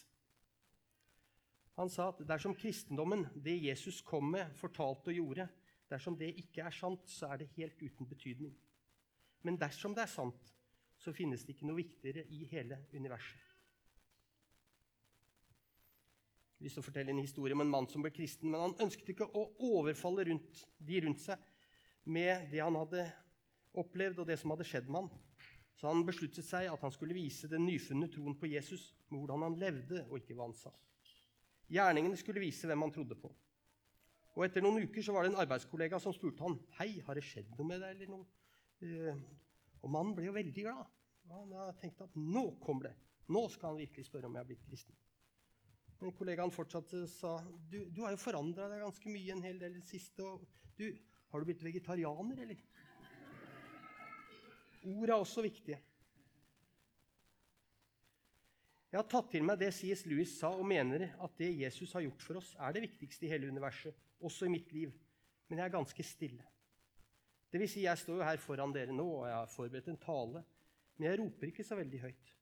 Han 1.80 1.88
sa 1.88 2.10
at 2.12 2.20
dersom 2.28 2.54
kristendommen, 2.56 3.24
det 3.34 3.56
Jesus 3.62 4.02
kom 4.04 4.28
med, 4.34 4.52
fortalte 4.60 5.08
og 5.08 5.16
gjorde, 5.16 5.46
dersom 5.88 6.16
det 6.20 6.34
ikke 6.42 6.66
er 6.66 6.76
sant, 6.76 7.08
så 7.08 7.30
er 7.32 7.40
det 7.40 7.54
helt 7.56 7.80
uten 7.80 8.08
betydning. 8.08 8.52
Men 9.42 9.56
dersom 9.60 9.96
det 9.96 10.04
er 10.04 10.12
sant, 10.12 10.52
så 11.00 11.12
finnes 11.16 11.44
det 11.44 11.56
ikke 11.56 11.66
noe 11.70 11.80
viktigere 11.80 12.26
i 12.30 12.44
hele 12.52 12.84
universet. 12.92 13.40
Jeg 16.51 16.51
har 16.51 16.51
lyst 16.62 16.78
til 16.78 16.82
å 16.82 16.86
fortelle 16.86 17.12
en 17.12 17.22
historie 17.22 17.56
om 17.56 17.62
en 17.64 17.72
mann 17.72 17.88
som 17.90 18.04
ble 18.04 18.12
kristen, 18.14 18.50
men 18.52 18.62
han 18.62 18.78
ønsket 18.84 19.12
ikke 19.14 19.28
å 19.38 19.44
overfalle 19.72 20.26
rundt, 20.28 20.62
de 20.78 21.02
rundt 21.04 21.22
seg 21.22 21.42
med 22.04 22.48
det 22.52 22.62
han 22.62 22.78
hadde 22.78 23.06
opplevd, 23.78 24.22
og 24.22 24.28
det 24.28 24.38
som 24.40 24.52
hadde 24.54 24.66
skjedd 24.68 24.88
med 24.90 25.04
han. 25.04 25.12
Så 25.78 25.88
han 25.88 26.04
besluttet 26.06 26.46
seg 26.46 26.68
at 26.70 26.82
han 26.84 26.92
skulle 26.94 27.16
vise 27.16 27.48
den 27.50 27.64
nyfunne 27.66 28.08
troen 28.12 28.36
på 28.38 28.50
Jesus 28.50 28.92
med 29.08 29.22
hvordan 29.22 29.46
han 29.48 29.58
levde, 29.58 30.04
og 30.08 30.18
ikke 30.20 30.36
hva 30.38 30.48
han 30.48 30.56
sa. 30.56 30.72
Gjerningene 31.72 32.18
skulle 32.20 32.42
vise 32.42 32.68
hvem 32.68 32.84
han 32.84 32.92
trodde 32.94 33.16
på. 33.18 33.30
Og 34.32 34.44
Etter 34.46 34.64
noen 34.64 34.84
uker 34.86 35.04
så 35.04 35.14
var 35.14 35.24
det 35.24 35.32
en 35.32 35.40
arbeidskollega 35.42 35.98
som 36.00 36.14
spurte 36.16 36.44
han, 36.44 36.58
hei, 36.78 36.94
har 37.04 37.16
det 37.16 37.24
skjedd 37.26 37.50
noe 37.52 37.68
med 37.68 37.82
deg. 37.84 37.96
eller 37.96 38.12
noe? 38.12 38.26
Eh, 38.82 39.22
og 39.82 39.92
mannen 39.92 40.14
ble 40.16 40.28
jo 40.28 40.36
veldig 40.36 40.64
glad. 40.64 40.92
Han 41.32 41.52
tenkte 41.80 42.06
at 42.08 42.16
nå 42.18 42.44
kommer 42.62 42.90
det. 42.90 42.94
Nå 43.32 43.46
skal 43.52 43.72
han 43.72 43.80
virkelig 43.82 44.06
spørre 44.08 44.28
om 44.28 44.36
jeg 44.36 44.44
har 44.44 44.48
blitt 44.48 44.64
kristen. 44.66 44.96
Men 46.02 46.14
kollegaen 46.18 46.50
fortsatte 46.50 47.04
sa 47.06 47.36
du, 47.70 47.84
du 47.86 48.00
har 48.02 48.10
jo 48.10 48.18
forandra 48.18 48.66
deg 48.72 48.80
ganske 48.82 49.10
mye 49.12 49.36
en 49.36 49.44
hel 49.44 49.60
del 49.60 49.76
i 49.76 49.78
det 49.78 49.86
siste. 49.86 50.24
Og 50.26 50.42
du, 50.74 50.88
har 51.30 51.38
du 51.38 51.46
blitt 51.46 51.62
vegetarianer, 51.62 52.42
eller? 52.42 52.64
Ord 54.82 55.12
er 55.12 55.14
også 55.14 55.44
viktige. 55.46 55.78
Jeg 58.92 58.98
har 58.98 59.06
tatt 59.08 59.30
til 59.32 59.46
meg 59.46 59.60
det 59.62 59.70
C.S. 59.72 60.02
Lewis 60.10 60.34
sa, 60.40 60.50
og 60.50 60.66
mener 60.68 61.06
at 61.22 61.38
det 61.38 61.52
Jesus 61.54 61.94
har 61.96 62.02
gjort 62.04 62.26
for 62.26 62.42
oss, 62.42 62.50
er 62.58 62.74
det 62.74 62.82
viktigste 62.90 63.24
i 63.24 63.30
hele 63.30 63.48
universet, 63.48 63.94
også 64.20 64.50
i 64.50 64.52
mitt 64.52 64.74
liv. 64.74 64.90
Men 65.48 65.62
jeg 65.62 65.70
er 65.70 65.76
ganske 65.78 66.04
stille. 66.04 66.44
Det 67.52 67.62
vil 67.62 67.70
si, 67.70 67.86
jeg 67.86 68.00
står 68.00 68.18
jo 68.18 68.26
her 68.26 68.42
foran 68.42 68.74
dere 68.74 68.92
nå, 68.92 69.06
og 69.22 69.24
jeg 69.30 69.38
har 69.38 69.54
forberedt 69.54 69.88
en 69.94 70.02
tale, 70.02 70.42
men 70.98 71.08
jeg 71.08 71.22
roper 71.22 71.52
ikke 71.52 71.64
så 71.64 71.78
veldig 71.78 72.02
høyt. 72.02 72.34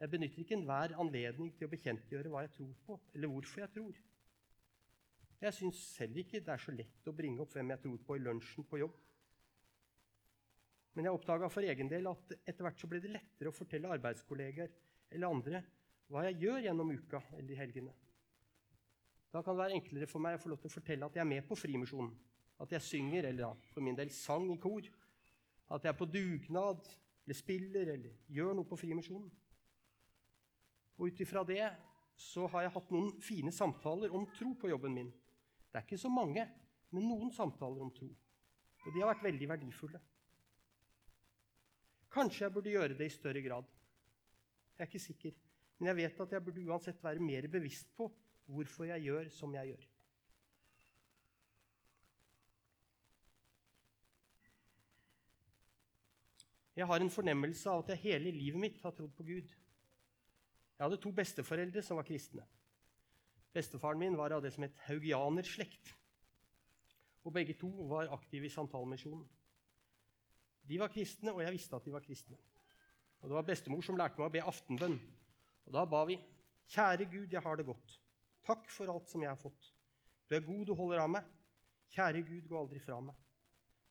Jeg 0.00 0.12
benytter 0.12 0.42
ikke 0.42 0.56
enhver 0.58 0.92
anledning 1.00 1.52
til 1.56 1.66
å 1.66 1.72
bekjentgjøre 1.72 2.32
hva 2.32 2.44
jeg 2.44 2.52
tror 2.58 2.72
på, 2.84 2.98
eller 3.14 3.32
hvorfor 3.32 3.62
jeg 3.64 3.72
tror. 3.76 4.00
Jeg 5.40 5.56
syns 5.56 5.80
selv 5.96 6.20
ikke 6.20 6.40
det 6.44 6.52
er 6.52 6.62
så 6.62 6.72
lett 6.72 7.08
å 7.08 7.14
bringe 7.16 7.42
opp 7.44 7.52
hvem 7.56 7.72
jeg 7.72 7.82
tror 7.84 8.00
på 8.04 8.16
i 8.16 8.22
lunsjen 8.24 8.66
på 8.68 8.80
jobb. 8.80 8.96
Men 10.96 11.08
jeg 11.08 11.16
oppdaga 11.16 11.48
for 11.52 11.64
egen 11.68 11.90
del 11.92 12.08
at 12.08 12.36
etter 12.38 12.64
hvert 12.64 12.80
så 12.80 12.88
ble 12.88 13.00
det 13.04 13.12
lettere 13.12 13.52
å 13.52 13.56
fortelle 13.56 13.90
arbeidskolleger 13.96 14.70
eller 15.12 15.28
andre 15.28 15.60
hva 16.12 16.22
jeg 16.28 16.38
gjør 16.44 16.62
gjennom 16.64 16.92
uka 16.96 17.20
eller 17.36 17.52
i 17.52 17.58
helgene. 17.58 17.92
Da 19.32 19.42
kan 19.44 19.56
det 19.56 19.64
være 19.64 19.76
enklere 19.76 20.08
for 20.08 20.24
meg 20.24 20.38
å 20.38 20.40
få 20.40 20.52
lov 20.52 20.62
til 20.62 20.70
å 20.70 20.76
fortelle 20.76 21.08
at 21.08 21.16
jeg 21.18 21.24
er 21.24 21.28
med 21.28 21.44
på 21.44 21.58
Frimisjonen. 21.58 22.14
At 22.64 22.72
jeg 22.72 22.84
synger, 22.86 23.26
eller 23.28 23.50
da, 23.50 23.66
for 23.74 23.84
min 23.84 23.96
del 23.98 24.08
sang 24.14 24.46
i 24.48 24.56
kor. 24.56 24.86
At 25.76 25.84
jeg 25.84 25.92
er 25.92 25.98
på 25.98 26.08
dugnad, 26.08 26.86
eller 27.26 27.36
spiller, 27.36 27.90
eller 27.92 28.14
gjør 28.32 28.56
noe 28.56 28.68
på 28.70 28.78
Frimisjonen. 28.80 29.28
Og 30.96 31.10
ut 31.10 31.20
ifra 31.20 31.44
det 31.44 31.62
så 32.16 32.46
har 32.52 32.64
jeg 32.64 32.74
hatt 32.76 32.92
noen 32.94 33.10
fine 33.20 33.52
samtaler 33.52 34.12
om 34.16 34.24
tro 34.32 34.54
på 34.56 34.70
jobben 34.72 34.94
min. 34.96 35.10
Det 35.68 35.80
er 35.80 35.84
ikke 35.84 36.00
så 36.00 36.08
mange, 36.12 36.46
men 36.94 37.08
noen 37.10 37.32
samtaler 37.34 37.82
om 37.84 37.92
tro. 37.92 38.08
Og 38.86 38.94
de 38.94 39.02
har 39.02 39.10
vært 39.10 39.26
veldig 39.26 39.48
verdifulle. 39.50 40.00
Kanskje 42.16 42.46
jeg 42.46 42.54
burde 42.54 42.72
gjøre 42.72 42.96
det 42.96 43.10
i 43.10 43.12
større 43.12 43.42
grad. 43.44 43.66
Jeg 44.76 44.84
er 44.84 44.88
ikke 44.88 45.02
sikker, 45.02 45.34
men 45.76 45.90
jeg 45.90 45.98
vet 45.98 46.22
at 46.24 46.32
jeg 46.32 46.44
burde 46.46 46.64
uansett 46.70 47.04
være 47.04 47.20
mer 47.24 47.48
bevisst 47.52 47.92
på 47.96 48.08
hvorfor 48.46 48.88
jeg 48.88 49.04
gjør 49.08 49.28
som 49.34 49.52
jeg 49.56 49.74
gjør. 49.74 49.84
Jeg 56.76 56.86
har 56.88 57.00
en 57.00 57.12
fornemmelse 57.12 57.70
av 57.72 57.82
at 57.82 57.94
jeg 57.94 58.04
hele 58.04 58.32
livet 58.36 58.60
mitt 58.60 58.82
har 58.84 58.92
trodd 58.92 59.14
på 59.16 59.24
Gud. 59.24 59.52
Jeg 60.76 60.84
hadde 60.84 61.00
to 61.00 61.12
besteforeldre 61.16 61.82
som 61.82 61.96
var 61.96 62.04
kristne. 62.04 62.44
Bestefaren 63.56 63.98
min 63.98 64.16
var 64.18 64.34
av 64.36 64.42
det 64.44 64.52
som 64.52 64.66
het 64.66 64.76
haugianerslekt. 64.88 65.94
Og 67.24 67.32
begge 67.32 67.56
to 67.58 67.70
var 67.88 68.12
aktive 68.14 68.46
i 68.46 68.52
Santalmisjonen. 68.52 69.24
De 70.66 70.78
var 70.78 70.92
kristne, 70.92 71.32
og 71.32 71.40
jeg 71.42 71.54
visste 71.54 71.76
at 71.78 71.84
de 71.86 71.94
var 71.94 72.04
kristne. 72.04 72.36
Og 73.20 73.28
Det 73.28 73.34
var 73.34 73.46
bestemor 73.46 73.82
som 73.82 73.96
lærte 73.96 74.20
meg 74.20 74.28
å 74.28 74.34
be 74.34 74.42
aftenbønn. 74.44 74.98
Og 75.66 75.72
Da 75.72 75.84
ba 75.84 76.04
vi 76.04 76.18
Kjære 76.68 77.06
Gud, 77.10 77.32
jeg 77.32 77.42
har 77.42 77.56
det 77.56 77.66
godt. 77.66 78.00
Takk 78.46 78.68
for 78.70 78.90
alt 78.90 79.08
som 79.08 79.22
jeg 79.22 79.30
har 79.30 79.38
fått. 79.38 79.72
Du 80.28 80.34
er 80.34 80.42
god, 80.42 80.64
du 80.66 80.74
holder 80.74 81.02
av 81.04 81.10
meg. 81.10 81.24
Kjære 81.94 82.22
Gud, 82.26 82.48
gå 82.48 82.58
aldri 82.58 82.82
fra 82.82 82.98
meg. 83.00 83.14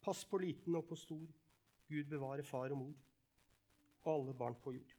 Pass 0.03 0.25
på 0.27 0.37
liten 0.37 0.75
og 0.75 0.85
på 0.87 0.95
stor. 0.99 1.25
Gud 1.87 2.11
bevare 2.11 2.43
far 2.43 2.71
og 2.75 2.77
mor 2.77 2.95
og 4.05 4.11
alle 4.13 4.33
barn 4.37 4.55
på 4.61 4.75
jord. 4.75 4.94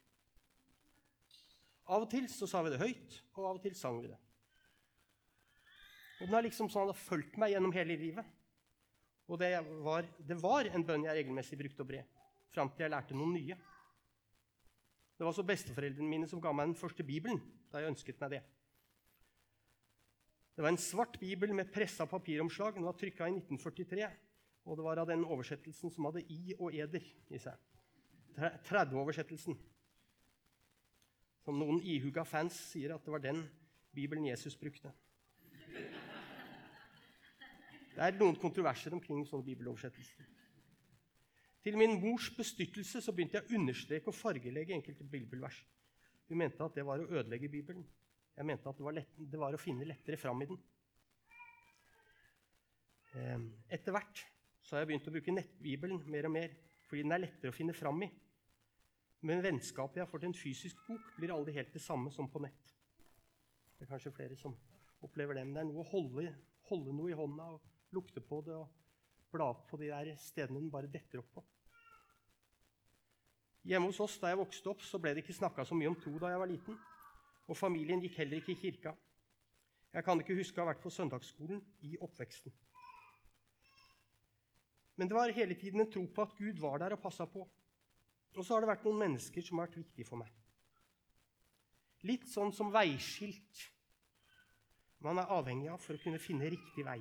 Av 1.87 2.03
og 2.03 2.09
til 2.11 2.25
så 2.31 2.47
sa 2.49 2.61
vi 2.65 2.73
det 2.73 2.81
høyt, 2.81 3.19
og 3.37 3.45
av 3.45 3.59
og 3.59 3.63
til 3.63 3.75
sang 3.77 4.01
vi 4.03 4.09
det. 4.11 4.17
Og 6.17 6.25
Den 6.25 6.35
har 6.35 6.43
liksom 6.43 6.69
sånn 6.73 6.89
har 6.89 6.97
fulgt 6.97 7.37
meg 7.39 7.53
gjennom 7.53 7.73
hele 7.75 7.95
livet. 7.99 8.35
Og 9.27 9.39
det 9.39 9.51
var, 9.83 10.07
det 10.17 10.37
var 10.39 10.69
en 10.71 10.85
bønn 10.87 11.05
jeg 11.05 11.19
regelmessig 11.19 11.59
brukte 11.59 11.83
å 11.83 11.87
bre, 11.87 12.03
fram 12.53 12.71
til 12.73 12.85
jeg 12.85 12.93
lærte 12.93 13.15
noen 13.15 13.35
nye. 13.35 13.57
Det 15.17 15.25
var 15.25 15.33
så 15.35 15.45
besteforeldrene 15.45 16.09
mine 16.09 16.29
som 16.29 16.41
ga 16.41 16.53
meg 16.55 16.69
den 16.69 16.79
første 16.79 17.05
Bibelen 17.05 17.41
da 17.71 17.81
jeg 17.81 17.91
ønsket 17.91 18.21
meg 18.21 18.37
det. 18.37 18.43
Det 20.57 20.65
var 20.65 20.73
en 20.73 20.81
svart 20.81 21.19
bibel 21.21 21.51
med 21.53 21.69
pressa 21.69 22.07
papiromslag. 22.09 22.77
Den 22.77 22.87
var 22.87 22.95
trykka 22.97 23.27
i 23.27 23.35
1943. 23.35 24.07
Og 24.65 24.77
det 24.77 24.85
var 24.87 24.99
av 25.01 25.09
den 25.09 25.25
oversettelsen 25.25 25.91
som 25.93 26.07
hadde 26.09 26.23
i 26.33 26.55
og 26.57 26.73
eder 26.73 27.03
i 27.29 27.39
seg. 27.41 27.59
30-oversettelsen. 28.65 29.57
Som 31.47 31.61
noen 31.61 31.77
ihuga 31.79 32.25
fans 32.27 32.57
sier 32.73 32.91
at 32.91 33.05
det 33.05 33.11
var 33.13 33.21
den 33.23 33.37
Bibelen 33.95 34.25
Jesus 34.27 34.57
brukte. 34.59 34.91
Det 37.95 38.03
er 38.03 38.17
noen 38.19 38.35
kontroverser 38.35 38.91
omkring 38.97 39.23
sånne 39.29 39.47
bibeloversettelser. 39.47 40.27
Til 41.63 41.79
min 41.79 41.95
mors 42.01 42.27
bestyrtelse 42.35 42.99
så 42.99 43.15
begynte 43.15 43.39
jeg 43.39 43.47
å 43.47 43.61
understreke 43.61 44.11
og 44.11 44.17
fargelegge 44.19 44.75
enkelte 44.75 45.07
bibelvers. 45.07 45.61
Hun 46.27 46.43
mente 46.43 46.67
at 46.67 46.75
det 46.75 46.85
var 46.85 46.99
å 46.99 47.07
ødelegge 47.07 47.53
Bibelen. 47.55 47.87
Jeg 48.35 48.51
mente 48.51 48.67
at 48.67 48.77
det 48.77 48.89
var, 48.89 48.99
lett, 48.99 49.15
det 49.15 49.39
var 49.39 49.55
å 49.55 49.63
finne 49.63 49.87
lettere 49.87 50.19
fram 50.19 50.43
i 50.43 50.51
den. 50.51 50.61
Ehm, 53.15 53.49
etter 53.71 53.95
hvert 53.95 54.27
så 54.67 54.75
har 54.75 54.83
jeg 54.83 54.91
begynt 54.91 55.07
å 55.07 55.15
bruke 55.15 55.39
nettbibelen 55.39 56.03
mer 56.11 56.27
og 56.27 56.35
mer, 56.35 56.59
fordi 56.91 57.07
den 57.07 57.15
er 57.15 57.23
lettere 57.23 57.55
å 57.55 57.55
finne 57.55 57.75
fram 57.75 58.03
i. 58.03 58.11
Men 59.25 59.41
vennskapet 59.41 60.01
jeg 60.01 60.09
får 60.11 60.21
til 60.21 60.29
en 60.29 60.37
fysisk 60.37 60.81
bok, 60.87 61.13
blir 61.17 61.33
aldri 61.33 61.55
helt 61.55 61.73
det 61.73 61.81
samme 61.81 62.11
som 62.13 62.29
på 62.29 62.41
nett. 62.43 62.73
Det 63.77 63.85
er 63.85 63.91
kanskje 63.91 64.13
flere 64.13 64.37
som 64.37 64.53
opplever 65.05 65.37
det, 65.37 65.45
men 65.45 65.55
det 65.55 65.63
er 65.63 65.69
noe 65.69 65.83
å 65.83 65.89
holde, 65.91 66.31
holde 66.69 66.93
noe 66.93 67.11
i 67.11 67.17
hånda 67.17 67.49
og 67.55 67.95
lukte 67.97 68.21
på 68.21 68.41
det 68.45 68.55
og 68.57 68.69
bla 69.33 69.51
på 69.69 69.79
de 69.81 69.89
der 69.91 70.13
stedene 70.21 70.61
den 70.61 70.71
bare 70.73 70.89
detter 70.91 71.21
opp 71.21 71.31
på. 71.37 71.43
Hjemme 73.67 73.89
hos 73.89 73.99
oss 73.99 74.15
da 74.21 74.31
jeg 74.31 74.39
vokste 74.39 74.71
opp, 74.71 74.85
så 74.85 74.99
ble 75.01 75.11
det 75.13 75.25
ikke 75.25 75.35
snakka 75.35 75.65
så 75.67 75.75
mye 75.75 75.89
om 75.91 75.97
tro 75.99 76.13
da 76.21 76.31
jeg 76.31 76.39
var 76.39 76.51
liten. 76.51 76.77
Og 77.47 77.57
familien 77.57 78.01
gikk 78.03 78.21
heller 78.21 78.39
ikke 78.39 78.53
i 78.53 78.61
kirka. 78.61 78.93
Jeg 79.93 80.05
kan 80.05 80.21
ikke 80.21 80.37
huske 80.37 80.59
å 80.59 80.63
ha 80.63 80.71
vært 80.71 80.83
på 80.83 80.91
søndagsskolen 80.93 81.59
i 81.87 81.97
oppveksten. 82.03 82.53
Men 84.97 85.09
det 85.09 85.17
var 85.17 85.35
hele 85.35 85.55
tiden 85.59 85.83
en 85.83 85.91
tro 85.91 86.03
på 86.07 86.23
at 86.23 86.35
Gud 86.37 86.59
var 86.63 86.79
der 86.81 86.95
og 86.95 87.01
passa 87.03 87.27
på. 87.29 87.43
Og 88.35 88.43
så 88.43 88.53
har 88.53 88.63
det 88.63 88.71
vært 88.71 88.85
noen 88.85 89.01
mennesker 89.05 89.45
som 89.45 89.59
har 89.59 89.69
vært 89.69 89.79
viktige 89.79 90.07
for 90.07 90.19
meg. 90.19 90.31
Litt 92.05 92.27
sånn 92.29 92.51
som 92.53 92.69
veiskilt 92.73 93.63
man 95.05 95.21
er 95.21 95.31
avhengig 95.33 95.69
av 95.71 95.81
for 95.81 95.97
å 95.97 96.01
kunne 96.01 96.21
finne 96.21 96.49
riktig 96.49 96.85
vei. 96.85 96.99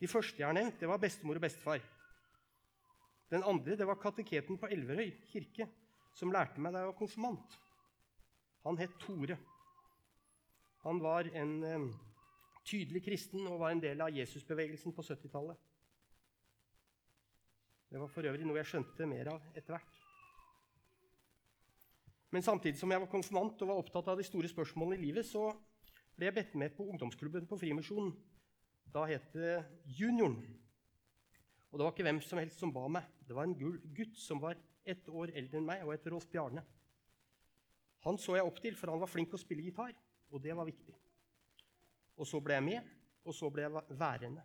De 0.00 0.08
første 0.08 0.40
jeg 0.40 0.48
har 0.48 0.56
nevnt, 0.56 0.78
det 0.80 0.88
var 0.88 1.00
bestemor 1.00 1.38
og 1.38 1.44
bestefar. 1.44 1.84
Den 3.32 3.44
andre 3.48 3.76
det 3.76 3.86
var 3.88 4.00
kateketen 4.00 4.58
på 4.60 4.68
Elverøy 4.72 5.10
kirke, 5.30 5.66
som 6.16 6.32
lærte 6.32 6.60
meg 6.62 6.72
da 6.72 6.82
jeg 6.82 6.90
var 6.92 6.98
konfirmant. 6.98 7.56
Han 8.66 8.78
het 8.80 8.96
Tore. 9.02 9.38
Han 10.84 11.00
var 11.02 11.28
en 11.34 11.54
eh, 11.66 11.86
tydelig 12.66 13.02
kristen 13.04 13.46
og 13.50 13.60
var 13.60 13.74
en 13.74 13.82
del 13.82 14.00
av 14.02 14.14
Jesusbevegelsen 14.14 14.94
på 14.94 15.04
70-tallet. 15.06 15.58
Det 17.90 18.00
var 18.02 18.10
for 18.10 18.26
øvrig 18.26 18.46
noe 18.46 18.58
jeg 18.58 18.70
skjønte 18.72 19.06
mer 19.08 19.30
av 19.36 19.44
etter 19.54 19.76
hvert. 19.76 20.02
Men 22.34 22.42
samtidig 22.42 22.78
som 22.80 22.90
jeg 22.90 23.00
var 23.00 23.10
konfirmant 23.10 23.62
og 23.62 23.70
var 23.70 23.80
opptatt 23.80 24.08
av 24.10 24.18
de 24.18 24.26
store 24.26 24.50
spørsmålene 24.50 24.98
i 24.98 25.06
livet, 25.06 25.26
så 25.28 25.52
ble 26.16 26.28
jeg 26.28 26.36
bedt 26.36 26.56
med 26.58 26.74
på 26.74 26.86
ungdomsklubben 26.90 27.46
på 27.48 27.58
Frimisjonen. 27.60 28.10
Da 28.92 29.04
het 29.08 29.30
det 29.36 29.60
Junioren. 29.98 30.40
Og 31.70 31.78
det 31.78 31.86
var 31.86 31.94
ikke 31.94 32.06
hvem 32.06 32.20
som 32.24 32.40
helst 32.40 32.62
som 32.62 32.72
ba 32.74 32.86
meg. 32.88 33.06
Det 33.26 33.36
var 33.36 33.46
en 33.46 33.56
gutt 33.56 34.18
som 34.18 34.40
var 34.42 34.58
ett 34.86 35.08
år 35.08 35.32
eldre 35.36 35.60
enn 35.60 35.66
meg, 35.68 35.82
og 35.84 35.94
het 35.94 36.06
Rolf 36.10 36.28
Bjarne. 36.30 36.62
Han 38.06 38.18
så 38.22 38.36
jeg 38.38 38.46
opp 38.46 38.60
til, 38.62 38.76
for 38.78 38.92
han 38.92 39.02
var 39.02 39.10
flink 39.10 39.34
å 39.34 39.40
spille 39.40 39.64
gitar, 39.66 39.94
og 40.30 40.42
det 40.42 40.54
var 40.54 40.68
viktig. 40.68 40.94
Og 42.16 42.28
så 42.28 42.40
ble 42.42 42.58
jeg 42.58 42.66
med, 42.68 42.92
og 43.26 43.34
så 43.34 43.50
ble 43.52 43.66
jeg 43.66 43.98
værende. 43.98 44.44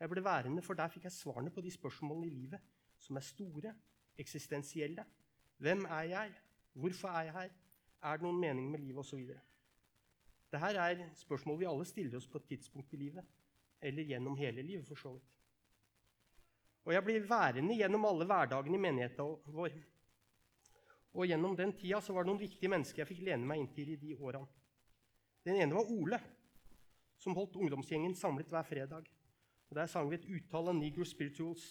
Jeg 0.00 0.08
ble 0.08 0.24
værende, 0.24 0.62
for 0.62 0.74
der 0.74 0.88
fikk 0.88 1.04
jeg 1.04 1.12
svarene 1.12 1.50
på 1.52 1.60
de 1.60 1.70
spørsmålene 1.70 2.26
i 2.26 2.30
livet 2.30 2.60
som 3.00 3.16
er 3.16 3.24
store, 3.24 3.74
eksistensielle. 4.18 5.04
Hvem 5.58 5.84
er 5.84 6.00
jeg? 6.00 6.32
Hvorfor 6.72 7.08
er 7.08 7.22
jeg 7.22 7.32
her? 7.32 7.50
Er 8.02 8.16
det 8.16 8.24
noen 8.24 8.40
mening 8.40 8.70
med 8.70 8.80
livet? 8.80 8.98
Osv. 8.98 9.26
Dette 10.52 10.70
er 10.84 11.04
spørsmål 11.14 11.60
vi 11.60 11.68
alle 11.68 11.84
stiller 11.84 12.16
oss 12.16 12.28
på 12.28 12.40
et 12.40 12.48
tidspunkt 12.54 12.92
i 12.92 12.96
livet. 12.96 13.24
Eller 13.80 14.04
gjennom 14.04 14.36
hele 14.36 14.62
livet, 14.62 14.86
for 14.86 14.94
så 14.94 15.12
vidt. 15.12 15.36
Og 16.84 16.92
jeg 16.94 17.04
blir 17.04 17.28
værende 17.28 17.76
gjennom 17.76 18.04
alle 18.08 18.24
hverdagene 18.24 18.76
i 18.76 18.80
menigheten 18.80 19.36
vår. 19.52 19.76
Og 21.12 21.26
gjennom 21.26 21.56
den 21.56 21.72
tida 21.76 22.00
så 22.00 22.14
var 22.16 22.24
det 22.24 22.32
noen 22.32 22.40
viktige 22.40 22.70
mennesker 22.72 23.02
jeg 23.02 23.10
fikk 23.12 23.24
lene 23.26 23.46
meg 23.46 23.60
inntil 23.60 23.92
i 23.92 24.00
de 24.00 24.16
årene. 24.16 24.48
Den 25.44 25.56
ene 25.60 25.76
var 25.76 25.92
Ole, 25.92 26.20
som 27.20 27.36
holdt 27.36 27.56
ungdomsgjengen 27.56 28.14
samlet 28.16 28.48
hver 28.48 28.64
fredag. 28.68 29.08
Der 29.70 29.86
sang 29.86 30.08
vi 30.10 30.18
et 30.18 30.26
utall 30.26 30.72
av 30.72 30.74
Negro 30.74 31.04
Spirituals, 31.06 31.62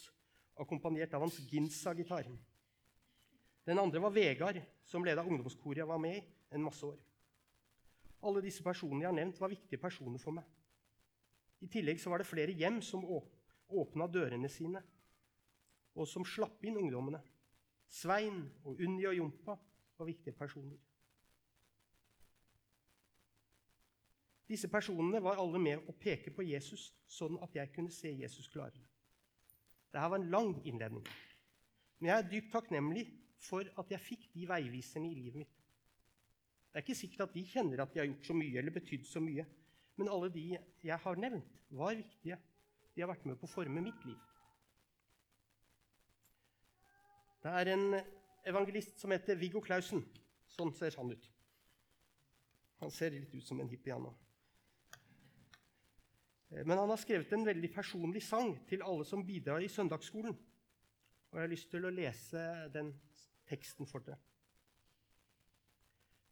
akkompagnert 0.56 1.14
av 1.14 1.26
hans 1.26 1.40
Ginsa-gitar. 1.52 2.30
Den 3.68 3.80
andre 3.80 4.00
var 4.00 4.14
Vegard, 4.16 4.62
som 4.88 5.04
leda 5.04 5.26
ungdomskoret 5.28 5.82
jeg 5.82 5.88
var 5.90 6.00
med 6.00 6.22
i 6.22 6.56
en 6.56 6.64
masse 6.64 6.86
år. 6.88 6.96
Alle 8.24 8.44
disse 8.44 8.64
personene 8.64 9.04
jeg 9.04 9.12
har 9.12 9.18
nevnt, 9.20 9.40
var 9.40 9.52
viktige 9.52 9.82
personer 9.82 10.20
for 10.20 10.36
meg. 10.36 10.48
I 11.60 11.68
tillegg 11.68 12.00
var 12.08 12.24
det 12.24 12.28
flere 12.30 12.56
hjem 12.56 12.80
som 12.84 13.04
åpna 13.04 14.08
dørene 14.08 14.50
sine, 14.52 14.82
og 16.00 16.08
som 16.08 16.24
slapp 16.24 16.64
inn 16.64 16.80
ungdommene. 16.80 17.20
Svein 17.90 18.46
og 18.64 18.80
Unni 18.80 19.08
og 19.10 19.18
Jompa 19.18 19.58
var 20.00 20.08
viktige 20.08 20.38
personer. 20.40 20.78
Disse 24.50 24.68
personene 24.72 25.22
var 25.22 25.38
alle 25.38 25.60
med 25.62 25.86
å 25.86 25.94
peke 25.94 26.32
på 26.34 26.44
Jesus, 26.48 26.88
sånn 27.06 27.38
at 27.46 27.54
jeg 27.54 27.70
kunne 27.76 27.94
se 27.94 28.10
Jesus 28.10 28.50
klarere. 28.50 28.82
Dette 29.90 30.10
var 30.10 30.18
en 30.18 30.30
lang 30.34 30.56
innledning. 30.66 31.06
Men 32.00 32.12
jeg 32.12 32.18
er 32.18 32.30
dypt 32.32 32.52
takknemlig 32.54 33.06
for 33.46 33.68
at 33.82 33.92
jeg 33.94 34.02
fikk 34.02 34.28
de 34.34 34.48
veiviserne 34.50 35.10
i 35.10 35.18
livet 35.18 35.44
mitt. 35.44 35.56
Det 36.70 36.80
er 36.80 36.86
ikke 36.86 36.98
sikkert 36.98 37.28
at 37.28 37.36
de 37.36 37.44
kjenner 37.50 37.82
at 37.82 37.94
de 37.94 38.02
har 38.02 38.08
gjort 38.10 38.30
så 38.30 38.36
mye 38.38 38.62
eller 38.62 38.74
betydd 38.74 39.06
så 39.10 39.22
mye, 39.24 39.46
men 40.00 40.10
alle 40.10 40.30
de 40.34 40.46
jeg 40.86 40.98
har 41.04 41.22
nevnt, 41.22 41.62
var 41.70 41.98
viktige. 41.98 42.38
De 42.96 43.04
har 43.04 43.10
vært 43.12 43.26
med 43.30 43.38
på 43.40 43.46
å 43.46 43.52
forme 43.52 43.84
mitt 43.84 44.06
liv. 44.08 44.18
Det 47.44 47.52
er 47.62 47.72
en 47.74 48.00
evangelist 48.50 48.98
som 49.00 49.14
heter 49.14 49.38
Viggo 49.40 49.62
Clausen. 49.64 50.02
Sånn 50.50 50.74
ser 50.76 50.98
han 51.00 51.14
ut. 51.14 51.30
Han 52.82 52.92
ser 52.94 53.14
litt 53.14 53.34
ut 53.36 53.46
som 53.46 53.60
en 53.62 53.70
hippie, 53.70 53.94
han 53.94 54.10
òg. 54.10 54.29
Men 56.50 56.78
han 56.82 56.90
har 56.90 56.98
skrevet 56.98 57.34
en 57.34 57.46
veldig 57.46 57.70
personlig 57.74 58.24
sang 58.26 58.56
til 58.70 58.82
alle 58.86 59.06
som 59.06 59.26
bidrar 59.26 59.62
i 59.62 59.70
søndagsskolen. 59.70 60.34
Og 61.30 61.38
jeg 61.38 61.46
har 61.46 61.52
lyst 61.52 61.70
til 61.70 61.86
å 61.86 61.94
lese 61.94 62.42
den 62.74 62.90
teksten 63.50 63.90
for 63.90 64.06
dere. 64.06 64.18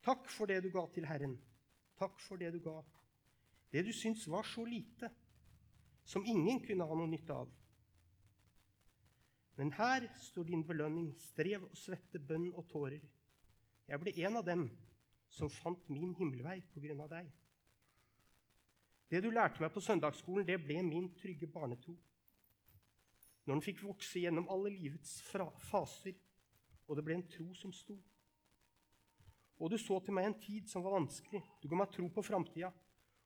Takk 0.07 0.29
for 0.31 0.49
det 0.49 0.61
du 0.63 0.71
ga 0.73 0.85
til 0.93 1.05
Herren. 1.05 1.35
Takk 1.99 2.17
for 2.23 2.39
det 2.41 2.53
du 2.55 2.61
ga. 2.63 2.79
Det 3.73 3.83
du 3.85 3.91
syns 3.93 4.23
var 4.31 4.47
så 4.47 4.63
lite, 4.65 5.09
som 6.07 6.25
ingen 6.25 6.61
kunne 6.63 6.87
ha 6.87 6.97
noe 6.97 7.09
nytte 7.11 7.35
av. 7.35 7.51
Men 9.57 9.73
her 9.73 10.05
står 10.21 10.47
din 10.47 10.63
belønning, 10.65 11.09
strev 11.19 11.65
og 11.65 11.77
svette, 11.77 12.21
bønn 12.21 12.51
og 12.53 12.67
tårer. 12.71 13.01
Jeg 13.89 13.99
ble 14.01 14.13
en 14.23 14.39
av 14.39 14.45
dem 14.45 14.67
som 15.33 15.49
fant 15.51 15.89
min 15.89 16.13
himmelvei 16.15 16.59
på 16.73 16.83
grunn 16.83 17.01
av 17.03 17.11
deg. 17.11 17.29
Det 19.07 19.21
du 19.23 19.29
lærte 19.31 19.61
meg 19.63 19.71
på 19.71 19.83
søndagsskolen, 19.83 20.45
det 20.47 20.59
ble 20.63 20.81
min 20.83 21.07
trygge 21.15 21.47
barnetro. 21.47 21.95
Når 23.45 23.53
den 23.55 23.63
fikk 23.63 23.83
vokse 23.85 24.19
gjennom 24.19 24.49
alle 24.51 24.73
livets 24.73 25.21
faser, 25.31 26.17
og 26.87 26.97
det 26.97 27.05
ble 27.07 27.15
en 27.15 27.27
tro 27.31 27.47
som 27.55 27.71
sto. 27.75 27.95
Og 29.57 29.71
du 29.71 29.77
så 29.79 29.99
til 30.03 30.13
meg 30.13 30.27
en 30.27 30.37
tid 30.41 30.67
som 30.69 30.83
var 30.85 30.97
vanskelig. 30.99 31.41
Du 31.63 31.69
ga 31.71 31.79
meg 31.79 31.89
tro 31.93 32.09
på 32.13 32.23
framtida. 32.25 32.69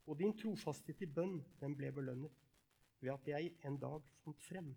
Og 0.10 0.18
din 0.18 0.34
trofasthet 0.38 1.02
i 1.06 1.10
bønn, 1.10 1.40
den 1.62 1.76
ble 1.78 1.92
belønnet 1.94 2.38
ved 3.02 3.14
at 3.14 3.28
jeg 3.28 3.52
en 3.66 3.78
dag 3.82 4.06
fant 4.24 4.42
frem. 4.46 4.72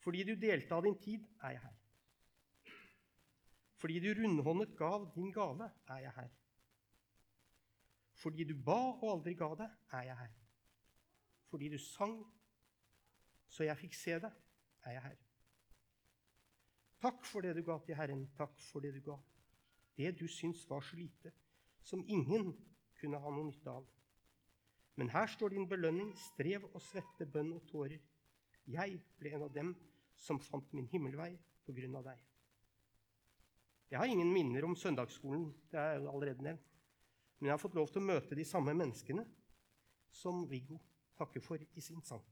Fordi 0.00 0.24
du 0.24 0.34
delte 0.38 0.74
av 0.74 0.86
din 0.86 0.98
tid, 1.02 1.26
er 1.42 1.56
jeg 1.56 1.62
her. 1.66 1.76
Fordi 3.80 3.98
du 4.02 4.10
rundhåndet 4.14 4.76
gav 4.78 5.10
din 5.14 5.32
gave, 5.32 5.70
er 5.88 6.04
jeg 6.06 6.14
her. 6.16 6.30
Fordi 8.20 8.44
du 8.44 8.54
ba 8.54 8.76
og 8.92 9.06
aldri 9.14 9.34
ga 9.38 9.48
det, 9.56 9.70
er 9.96 10.06
jeg 10.10 10.18
her. 10.18 10.36
Fordi 11.50 11.68
du 11.72 11.78
sang 11.80 12.18
så 13.50 13.66
jeg 13.66 13.78
fikk 13.80 13.96
se 13.98 14.18
det, 14.22 14.30
er 14.86 14.96
jeg 14.96 15.02
her. 15.08 15.18
Takk 17.00 17.24
for 17.26 17.42
det 17.42 17.56
du 17.56 17.62
ga 17.66 17.78
til 17.82 17.96
Herren, 17.98 18.26
takk 18.36 18.60
for 18.68 18.84
det 18.84 18.92
du 18.94 19.00
ga. 19.08 19.16
Det 19.96 20.12
du 20.20 20.26
syns 20.30 20.62
var 20.70 20.84
så 20.84 20.96
lite, 20.96 21.32
som 21.82 22.04
ingen 22.06 22.52
kunne 23.00 23.18
ha 23.18 23.32
noe 23.32 23.48
nytte 23.48 23.72
av. 23.72 23.88
Men 25.00 25.10
her 25.10 25.26
står 25.32 25.54
din 25.54 25.68
belønning, 25.68 26.12
strev 26.28 26.66
og 26.70 26.80
svette, 26.84 27.26
bønn 27.26 27.54
og 27.56 27.64
tårer. 27.70 28.02
Jeg 28.70 29.00
ble 29.18 29.32
en 29.34 29.46
av 29.48 29.54
dem 29.54 29.72
som 30.20 30.38
fant 30.44 30.72
min 30.76 30.88
himmelvei 30.92 31.32
på 31.64 31.74
grunn 31.74 31.96
av 31.98 32.10
deg. 32.12 32.20
Jeg 33.90 33.98
har 33.98 34.12
ingen 34.12 34.30
minner 34.30 34.68
om 34.68 34.76
søndagsskolen, 34.78 35.48
det 35.72 35.80
er 35.80 36.04
allerede 36.04 36.44
nevnt. 36.46 36.69
Men 37.40 37.48
jeg 37.48 37.56
har 37.56 37.62
fått 37.62 37.76
lov 37.78 37.88
til 37.88 38.02
å 38.02 38.08
møte 38.10 38.36
de 38.36 38.44
samme 38.44 38.74
menneskene 38.76 39.24
som 40.12 40.44
Viggo 40.48 40.76
takker 41.16 41.42
for 41.44 41.60
i 41.60 41.82
sin 41.84 42.02
sang. 42.04 42.22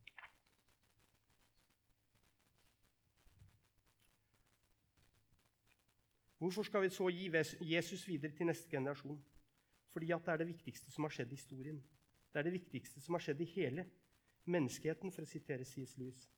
Hvorfor 6.38 6.62
skal 6.62 6.85
vi 6.85 6.90
så 6.94 7.09
gi 7.11 7.26
Jesus 7.72 8.04
videre 8.06 8.37
til 8.37 8.46
neste 8.46 8.70
generasjon? 8.70 9.18
Fordi 9.90 10.12
at 10.14 10.26
det 10.26 10.32
er 10.32 10.42
det 10.44 10.52
viktigste 10.52 10.92
som 10.94 11.06
har 11.09 11.14
skjedd 11.14 11.32
i 11.32 11.38
historien. 11.40 11.80
Det 12.30 12.38
er 12.38 12.46
det 12.46 12.59
viktigste 12.61 13.00
som 13.02 13.16
har 13.16 13.24
skjedd 13.24 13.40
i 13.42 13.52
hele 13.56 13.87
menneskeheten, 14.48 15.11
for 15.12 15.24
å 15.24 15.28
sitere 15.28 15.66
C.S. 15.66 15.96
Lewis. 15.98 16.28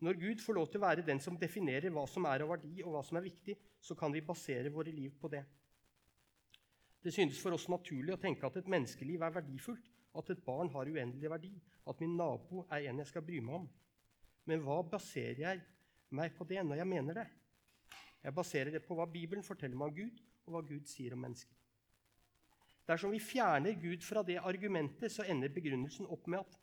Når 0.00 0.20
Gud 0.20 0.44
får 0.44 0.56
lov 0.56 0.68
til 0.70 0.80
å 0.80 0.84
være 0.86 1.04
den 1.04 1.18
som 1.20 1.36
definerer 1.36 1.92
hva 1.92 2.06
som 2.08 2.24
er 2.28 2.44
av 2.44 2.52
verdi, 2.54 2.78
og 2.84 2.94
hva 2.94 3.02
som 3.04 3.18
er 3.18 3.26
viktig, 3.26 3.56
så 3.80 3.96
kan 3.98 4.12
vi 4.14 4.22
basere 4.24 4.72
våre 4.72 4.92
liv 4.94 5.16
på 5.20 5.28
det. 5.32 5.42
Det 7.02 7.12
synes 7.14 7.40
for 7.40 7.56
oss 7.56 7.68
naturlig 7.72 8.12
å 8.14 8.20
tenke 8.20 8.44
at 8.46 8.56
et 8.60 8.68
menneskeliv 8.68 9.22
er 9.24 9.36
verdifullt, 9.38 9.86
at 10.20 10.32
et 10.32 10.42
barn 10.44 10.68
har 10.74 10.88
uendelig 10.90 11.30
verdi, 11.30 11.52
at 11.88 12.00
min 12.02 12.16
nabo 12.18 12.66
er 12.68 12.90
en 12.90 13.00
jeg 13.00 13.08
skal 13.08 13.24
bry 13.24 13.38
meg 13.44 13.62
om. 13.62 13.68
Men 14.50 14.64
hva 14.64 14.80
baserer 14.84 15.40
jeg 15.40 15.62
meg 16.16 16.34
på 16.36 16.44
det 16.50 16.64
når 16.66 16.82
jeg 16.82 16.90
mener 16.90 17.20
det? 17.22 17.26
Jeg 18.20 18.36
baserer 18.36 18.74
det 18.74 18.82
på 18.84 18.96
hva 18.98 19.06
Bibelen 19.08 19.46
forteller 19.46 19.78
meg 19.78 19.92
om 19.92 19.96
Gud, 19.96 20.20
og 20.44 20.54
hva 20.54 20.62
Gud 20.66 20.88
sier 20.90 21.14
om 21.16 21.22
mennesker. 21.24 21.56
Dersom 22.90 23.14
vi 23.14 23.20
fjerner 23.22 23.78
Gud 23.80 24.02
fra 24.02 24.24
det 24.26 24.40
argumentet, 24.42 25.12
så 25.14 25.24
ender 25.30 25.52
begrunnelsen 25.54 26.08
opp 26.10 26.26
med 26.26 26.40
at 26.40 26.58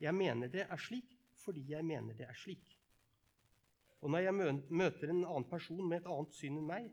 'jeg 0.00 0.14
mener 0.14 0.48
det 0.48 0.66
er 0.68 0.76
slik 0.76 1.16
fordi 1.36 1.70
jeg 1.70 1.84
mener 1.84 2.14
det 2.14 2.26
er 2.26 2.34
slik'. 2.34 2.76
Og 4.00 4.10
når 4.10 4.18
jeg 4.18 4.34
møter 4.70 5.10
en 5.10 5.24
annen 5.24 5.44
person 5.44 5.88
med 5.88 6.00
et 6.00 6.06
annet 6.06 6.34
syn 6.34 6.58
enn 6.58 6.66
meg, 6.66 6.90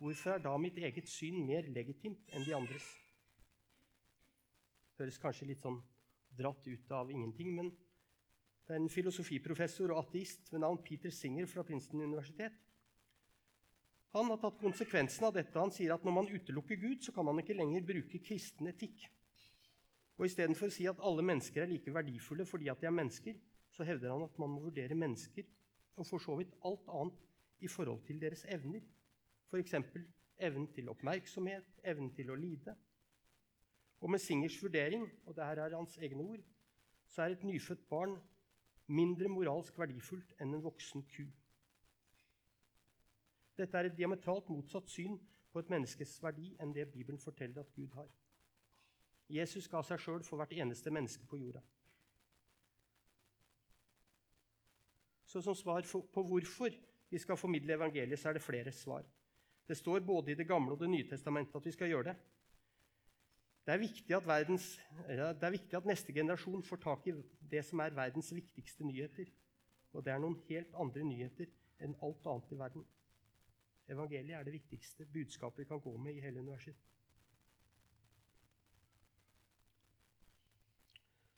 hvorfor 0.00 0.34
er 0.34 0.42
da 0.42 0.56
mitt 0.58 0.78
eget 0.80 1.08
syn 1.08 1.42
mer 1.46 1.68
legitimt 1.68 2.32
enn 2.32 2.46
de 2.46 2.56
andres? 2.56 2.88
Høres 4.98 5.20
kanskje 5.20 5.52
litt 5.52 5.62
sånn 5.62 5.78
dratt 6.36 6.66
ut 6.66 6.96
av 6.96 7.12
ingenting, 7.12 7.52
men 7.56 7.70
det 8.66 8.74
er 8.74 8.80
en 8.80 8.92
filosofiprofessor 8.92 9.92
og 9.92 10.02
ateist 10.06 10.50
ved 10.52 10.64
navn 10.64 10.80
Peter 10.84 11.12
Singer 11.14 11.48
fra 11.50 11.64
Princeton 11.66 12.02
universitet 12.04 12.58
han 14.10 14.26
har 14.26 14.40
tatt 14.42 14.58
konsekvensen 14.58 15.28
av 15.28 15.36
dette. 15.36 15.54
Han 15.58 15.70
sier 15.74 15.94
at 15.94 16.04
når 16.06 16.14
man 16.16 16.30
utelukker 16.30 16.78
Gud, 16.82 16.98
så 17.04 17.14
kan 17.14 17.28
man 17.28 17.38
ikke 17.42 17.54
lenger 17.54 17.86
bruke 17.86 18.18
kristen 18.26 18.66
etikk. 18.66 19.04
Og 20.18 20.26
Istedenfor 20.26 20.68
å 20.68 20.74
si 20.74 20.88
at 20.90 21.02
alle 21.06 21.22
mennesker 21.24 21.62
er 21.62 21.70
like 21.70 21.94
verdifulle 21.94 22.44
fordi 22.48 22.68
at 22.72 22.82
de 22.82 22.88
er 22.90 22.96
mennesker, 22.96 23.36
så 23.70 23.86
hevder 23.86 24.10
han 24.12 24.26
at 24.26 24.40
man 24.42 24.50
må 24.50 24.64
vurdere 24.64 24.98
mennesker 24.98 25.46
og 25.94 26.08
for 26.08 26.22
så 26.22 26.34
vidt 26.40 26.56
alt 26.66 26.90
annet 26.90 27.22
i 27.62 27.70
forhold 27.70 28.02
til 28.08 28.18
deres 28.20 28.42
evner. 28.50 28.82
F.eks. 29.50 29.74
evnen 30.38 30.68
til 30.72 30.88
oppmerksomhet, 30.88 31.66
evnen 31.84 32.12
til 32.14 32.30
å 32.30 32.38
lide. 32.38 32.76
Og 34.00 34.10
med 34.10 34.22
Singers 34.22 34.62
vurdering, 34.62 35.04
og 35.26 35.34
dette 35.36 35.64
er 35.66 35.76
hans 35.76 35.98
egne 35.98 36.22
ord, 36.22 36.44
så 37.10 37.22
er 37.22 37.34
et 37.34 37.44
nyfødt 37.44 37.82
barn 37.90 38.14
mindre 38.86 39.28
moralsk 39.28 39.76
verdifullt 39.78 40.32
enn 40.40 40.54
en 40.54 40.62
voksen 40.62 41.02
ku. 41.10 41.26
Dette 43.58 43.76
er 43.76 43.90
et 43.90 43.98
diametralt 43.98 44.48
motsatt 44.48 44.88
syn 44.88 45.18
på 45.52 45.60
et 45.60 45.70
menneskes 45.74 46.14
verdi 46.22 46.54
enn 46.62 46.72
det 46.74 46.88
Bibelen 46.92 47.20
forteller 47.20 47.60
at 47.60 47.74
Gud 47.74 47.90
har. 47.98 48.08
Jesus 49.30 49.68
ga 49.70 49.82
seg 49.86 50.00
sjøl 50.02 50.24
for 50.26 50.40
hvert 50.40 50.54
eneste 50.56 50.90
menneske 50.94 51.26
på 51.26 51.38
jorda. 51.38 51.62
Så 55.26 55.42
som 55.42 55.54
svar 55.54 55.86
på 55.86 56.22
hvorfor 56.26 56.74
vi 57.10 57.18
skal 57.18 57.38
formidle 57.38 57.74
evangeliet, 57.74 58.18
så 58.18 58.30
er 58.30 58.38
det 58.38 58.42
flere 58.42 58.72
svar. 58.72 59.04
Det 59.70 59.76
står 59.78 60.00
både 60.02 60.32
i 60.32 60.34
Det 60.34 60.48
gamle 60.48 60.74
og 60.74 60.80
Det 60.80 60.90
nye 60.90 61.06
testamentet 61.06 61.54
at 61.56 61.66
vi 61.66 61.72
skal 61.72 61.92
gjøre 61.92 62.10
det. 62.10 62.16
Det 63.66 63.74
er, 63.74 63.78
viktig 63.78 64.16
at 64.16 64.26
verdens, 64.26 64.64
det 65.06 65.46
er 65.46 65.52
viktig 65.54 65.76
at 65.78 65.86
neste 65.86 66.12
generasjon 66.12 66.64
får 66.66 66.80
tak 66.82 67.06
i 67.06 67.14
det 67.52 67.62
som 67.68 67.78
er 67.84 67.94
verdens 67.94 68.32
viktigste 68.34 68.82
nyheter. 68.84 69.30
Og 69.92 70.02
det 70.04 70.10
er 70.10 70.18
noen 70.18 70.40
helt 70.48 70.74
andre 70.74 71.04
nyheter 71.06 71.52
enn 71.78 71.94
alt 72.02 72.26
annet 72.26 72.50
i 72.50 72.58
verden. 72.58 72.88
Evangeliet 73.94 74.40
er 74.40 74.48
det 74.48 74.56
viktigste 74.58 75.06
budskapet 75.06 75.62
vi 75.62 75.68
kan 75.70 75.86
gå 75.86 75.94
med 75.96 76.18
i 76.18 76.26
hele 76.26 76.42
universet. 76.42 76.74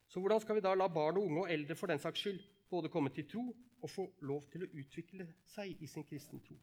Så 0.09 0.21
hvordan 0.21 0.41
skal 0.41 0.57
vi 0.57 0.65
da 0.65 0.73
la 0.75 0.89
barn 0.89 1.21
og 1.21 1.29
unge 1.29 1.45
og 1.45 1.53
eldre 1.53 1.77
for 1.77 1.93
den 1.93 2.01
saks 2.01 2.25
skyld 2.25 2.41
både 2.71 2.89
komme 2.89 3.13
til 3.13 3.29
tro 3.29 3.49
og 3.83 3.91
få 3.91 4.09
lov 4.25 4.49
til 4.53 4.65
å 4.65 4.73
utvikle 4.73 5.35
seg 5.53 5.77
i 5.85 5.87
sin 5.87 6.09
kristne 6.09 6.41
tro? 6.41 6.57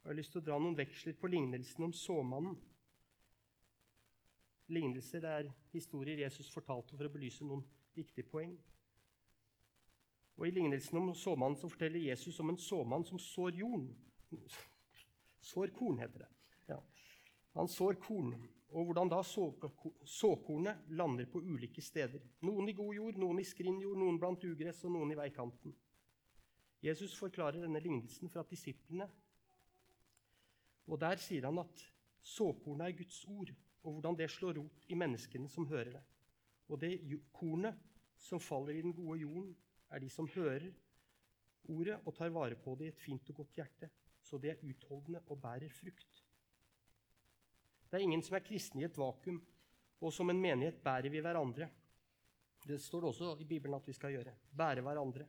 Jeg 0.00 0.08
har 0.08 0.16
lyst 0.16 0.32
til 0.32 0.40
å 0.40 0.46
dra 0.46 0.56
noen 0.58 0.78
veksler 0.78 1.16
på 1.20 1.28
lignelsen 1.28 1.84
om 1.84 1.92
såmannen. 1.92 2.56
Lignelser 4.70 5.26
er 5.26 5.50
historier 5.74 6.22
Jesus 6.22 6.48
fortalte 6.54 6.96
for 6.96 7.08
å 7.08 7.12
belyse 7.12 7.44
noen 7.44 7.64
viktige 7.96 8.28
poeng. 8.30 8.54
Og 10.40 10.46
I 10.48 10.54
lignelsen 10.56 10.96
om 10.96 11.10
såmannen 11.14 11.58
så 11.60 11.68
forteller 11.68 12.00
Jesus 12.00 12.38
om 12.40 12.52
en 12.52 12.60
såmann 12.60 13.04
som 13.04 13.20
sår 13.20 13.58
jorden. 13.60 13.90
Sår 15.44 15.74
korn, 15.76 15.98
heter 16.00 16.24
det. 16.24 16.30
Ja. 16.70 16.78
Han 17.58 17.68
sår 17.68 17.98
korn, 18.00 18.32
og 18.70 18.86
hvordan 18.86 19.10
da 19.10 19.20
såkornet 19.26 20.90
lander 20.96 21.26
på 21.28 21.42
ulike 21.42 21.82
steder. 21.82 22.22
Noen 22.46 22.70
i 22.70 22.76
god 22.78 22.94
jord, 22.94 23.18
noen 23.18 23.42
i 23.42 23.44
skrinjord, 23.44 23.98
noen 23.98 24.20
blant 24.22 24.44
ugress 24.46 24.84
og 24.86 24.94
noen 24.94 25.12
i 25.12 25.18
veikanten. 25.18 25.74
Jesus 26.80 27.16
forklarer 27.18 27.60
denne 27.60 27.82
lignelsen 27.82 28.30
for 28.30 28.40
at 28.40 28.52
disiplene. 28.52 29.10
Og 30.90 30.98
Der 30.98 31.20
sier 31.22 31.46
han 31.46 31.60
at 31.62 31.82
såkornet 32.26 32.88
er 32.88 32.96
Guds 32.98 33.22
ord, 33.30 33.52
og 33.82 33.92
hvordan 33.92 34.16
det 34.18 34.30
slår 34.30 34.58
rot 34.58 34.86
i 34.90 34.98
menneskene 34.98 35.48
som 35.48 35.68
hører 35.70 35.92
det. 35.94 36.02
Og 36.68 36.80
det 36.82 36.98
kornet 37.32 37.78
som 38.18 38.42
faller 38.42 38.76
i 38.76 38.82
den 38.82 38.94
gode 38.94 39.20
jorden, 39.22 39.54
er 39.90 40.02
de 40.02 40.10
som 40.10 40.28
hører 40.34 40.66
ordet 41.70 41.96
og 42.04 42.14
tar 42.14 42.32
vare 42.34 42.58
på 42.58 42.74
det 42.78 42.88
i 42.88 42.92
et 42.92 43.00
fint 43.00 43.30
og 43.30 43.40
godt 43.42 43.56
hjerte, 43.58 43.90
så 44.22 44.38
de 44.38 44.50
er 44.50 44.62
utholdende 44.66 45.22
og 45.26 45.40
bærer 45.40 45.70
frukt. 45.72 46.24
Det 47.90 47.98
er 47.98 48.06
ingen 48.06 48.22
som 48.22 48.36
er 48.38 48.44
kristne 48.46 48.84
i 48.84 48.86
et 48.86 48.98
vakuum, 48.98 49.40
og 50.00 50.12
som 50.14 50.30
en 50.30 50.40
menighet 50.40 50.82
bærer 50.82 51.10
vi 51.10 51.22
hverandre. 51.22 51.68
Det 52.66 52.78
står 52.80 53.00
det 53.00 53.08
også 53.08 53.36
i 53.40 53.48
Bibelen 53.48 53.74
at 53.74 53.86
vi 53.86 53.92
skal 53.96 54.14
gjøre. 54.14 54.34
Bære 54.56 54.84
hverandre. 54.84 55.26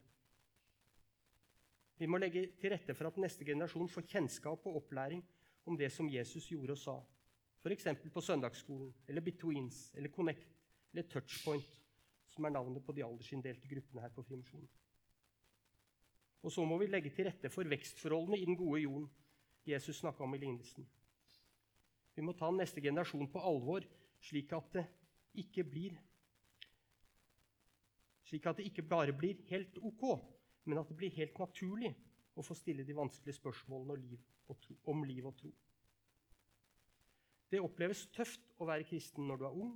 Vi 1.97 2.10
må 2.10 2.17
legge 2.17 2.47
til 2.60 2.74
rette 2.74 2.93
for 2.97 3.08
at 3.08 3.17
neste 3.21 3.45
generasjon 3.45 3.89
får 3.89 4.08
kjennskap 4.10 4.65
og 4.65 4.82
opplæring 4.82 5.21
om 5.65 5.78
det 5.78 5.91
som 5.91 6.10
Jesus 6.10 6.47
gjorde 6.52 6.76
og 6.76 6.82
sa. 6.82 6.95
F.eks. 7.62 7.88
på 8.13 8.21
søndagsskolen, 8.21 8.93
eller 9.08 9.21
Betweens, 9.21 9.91
eller 9.95 10.10
Connect, 10.10 10.47
eller 10.93 11.08
Touchpoint, 11.10 11.80
som 12.26 12.45
er 12.45 12.56
navnet 12.56 12.84
på 12.86 12.95
de 12.95 13.04
aldersinndelte 13.06 13.67
gruppene 13.67 14.02
her 14.02 14.13
på 14.15 14.24
Frimisjonen. 14.24 14.69
Og 16.41 16.52
så 16.52 16.65
må 16.65 16.78
vi 16.82 16.88
legge 16.89 17.12
til 17.13 17.28
rette 17.30 17.52
for 17.54 17.69
vekstforholdene 17.69 18.39
i 18.39 18.45
den 18.45 18.58
gode 18.58 18.82
jorden 18.82 19.10
Jesus 19.65 20.00
snakka 20.02 20.24
om 20.24 20.34
i 20.34 20.39
lignelsen. 20.41 20.88
Vi 22.15 22.24
må 22.26 22.34
ta 22.34 22.50
neste 22.52 22.82
generasjon 22.82 23.30
på 23.30 23.43
alvor, 23.45 23.86
slik 24.21 24.54
at 24.58 24.74
det 24.74 24.88
ikke 25.43 25.63
blir 25.63 26.00
slik 28.32 28.45
at 28.47 28.58
det 28.58 28.69
ikke 28.69 28.88
bare 28.88 29.12
blir 29.12 29.41
helt 29.50 29.76
ok, 29.84 30.04
men 30.63 30.80
at 30.80 30.88
det 30.88 30.95
blir 30.95 31.12
helt 31.12 31.39
naturlig 31.39 31.91
å 32.41 32.45
få 32.45 32.58
stille 32.58 32.86
de 32.88 32.97
vanskelige 32.97 33.39
spørsmålene 33.39 33.97
og. 34.51 34.67
Om 34.91 35.04
liv 35.08 35.25
og 35.30 35.36
tro. 35.39 35.49
Det 37.51 37.60
oppleves 37.63 38.01
tøft 38.12 38.54
å 38.60 38.67
være 38.67 38.84
kristen 38.88 39.30
når 39.30 39.39
du 39.39 39.45
er 39.47 39.60
ung, 39.63 39.69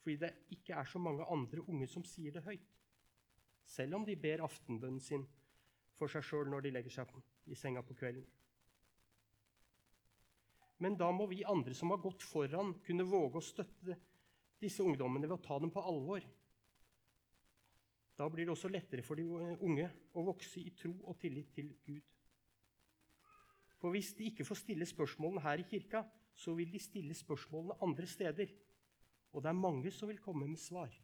fordi 0.00 0.16
det 0.22 0.30
ikke 0.56 0.78
er 0.80 0.88
så 0.88 1.00
mange 1.00 1.26
andre 1.32 1.60
unge 1.68 1.88
som 1.88 2.04
sier 2.08 2.32
det 2.32 2.44
høyt, 2.46 2.70
selv 3.68 3.98
om 3.98 4.04
de 4.04 4.16
ber 4.20 4.44
aftenbønnen 4.44 5.00
sin 5.00 5.26
for 5.98 6.12
seg 6.12 6.24
sjøl 6.24 6.50
når 6.52 6.66
de 6.66 6.72
legger 6.76 6.96
seg 6.96 7.12
i 7.52 7.56
senga 7.56 7.84
på 7.84 7.96
kvelden. 7.96 8.24
Men 10.84 10.98
da 11.00 11.08
må 11.14 11.28
vi 11.30 11.44
andre 11.48 11.76
som 11.76 11.92
har 11.94 12.02
gått 12.02 12.24
foran, 12.24 12.74
kunne 12.84 13.06
våge 13.08 13.40
å 13.40 13.44
støtte 13.44 13.96
disse 14.60 14.84
ungdommene 14.84 15.28
ved 15.28 15.38
å 15.38 15.44
ta 15.44 15.58
dem 15.62 15.72
på 15.72 15.84
alvor. 15.84 16.24
Da 18.18 18.28
blir 18.30 18.46
det 18.46 18.54
også 18.54 18.70
lettere 18.70 19.02
for 19.02 19.18
de 19.18 19.24
unge 19.26 19.88
å 20.14 20.22
vokse 20.26 20.60
i 20.62 20.70
tro 20.78 20.92
og 21.02 21.18
tillit 21.18 21.50
til 21.54 21.72
Gud. 21.86 22.02
For 23.80 23.92
hvis 23.92 24.14
de 24.16 24.30
ikke 24.30 24.46
får 24.46 24.62
stille 24.62 24.86
spørsmålene 24.88 25.42
her 25.44 25.60
i 25.60 25.66
kirka, 25.68 26.04
så 26.34 26.54
vil 26.54 26.70
de 26.72 26.80
stille 26.82 27.14
spørsmålene 27.14 27.76
andre 27.82 28.06
steder. 28.08 28.54
Og 29.34 29.42
det 29.42 29.50
er 29.50 29.58
mange 29.58 29.90
som 29.92 30.08
vil 30.08 30.22
komme 30.22 30.46
med 30.46 30.62
svar. 30.62 30.94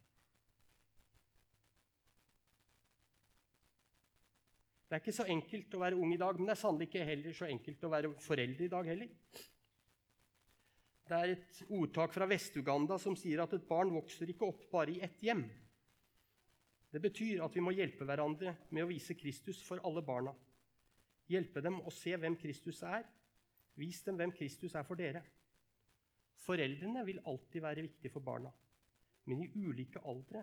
Det 4.87 4.97
er 4.97 5.03
ikke 5.03 5.15
så 5.15 5.27
enkelt 5.31 5.75
å 5.75 5.79
være 5.79 5.99
ung 5.99 6.11
i 6.11 6.19
dag, 6.19 6.35
men 6.35 6.49
det 6.49 6.55
er 6.55 6.59
sannelig 6.59 6.89
ikke 6.89 7.05
heller 7.07 7.35
så 7.35 7.47
enkelt 7.47 7.83
å 7.87 7.91
være 7.93 8.09
forelder 8.19 8.65
i 8.65 8.71
dag 8.71 8.89
heller. 8.91 9.11
Det 11.07 11.19
er 11.19 11.31
et 11.35 11.61
ordtak 11.75 12.11
fra 12.15 12.27
Vest-Uganda 12.27 12.97
som 12.99 13.15
sier 13.19 13.39
at 13.43 13.53
et 13.55 13.67
barn 13.67 13.91
vokser 13.95 14.31
ikke 14.31 14.47
opp 14.47 14.65
bare 14.71 14.95
i 14.95 14.99
ett 15.03 15.23
hjem. 15.23 15.45
Det 16.91 16.99
betyr 16.99 17.43
at 17.45 17.55
vi 17.55 17.63
må 17.63 17.71
hjelpe 17.71 18.05
hverandre 18.07 18.53
med 18.69 18.83
å 18.83 18.89
vise 18.89 19.15
Kristus 19.15 19.61
for 19.63 19.79
alle 19.87 20.03
barna. 20.03 20.33
Hjelpe 21.31 21.63
dem 21.63 21.79
å 21.87 21.93
se 21.95 22.17
hvem 22.19 22.35
Kristus 22.39 22.81
er. 22.83 23.05
Vis 23.79 24.01
dem 24.03 24.17
hvem 24.19 24.33
Kristus 24.35 24.75
er 24.75 24.83
for 24.83 24.99
dere. 24.99 25.21
Foreldrene 26.41 27.05
vil 27.07 27.21
alltid 27.29 27.63
være 27.63 27.85
viktige 27.85 28.11
for 28.11 28.25
barna, 28.25 28.49
men 29.29 29.43
i 29.45 29.51
ulike 29.61 30.01
aldre 30.09 30.41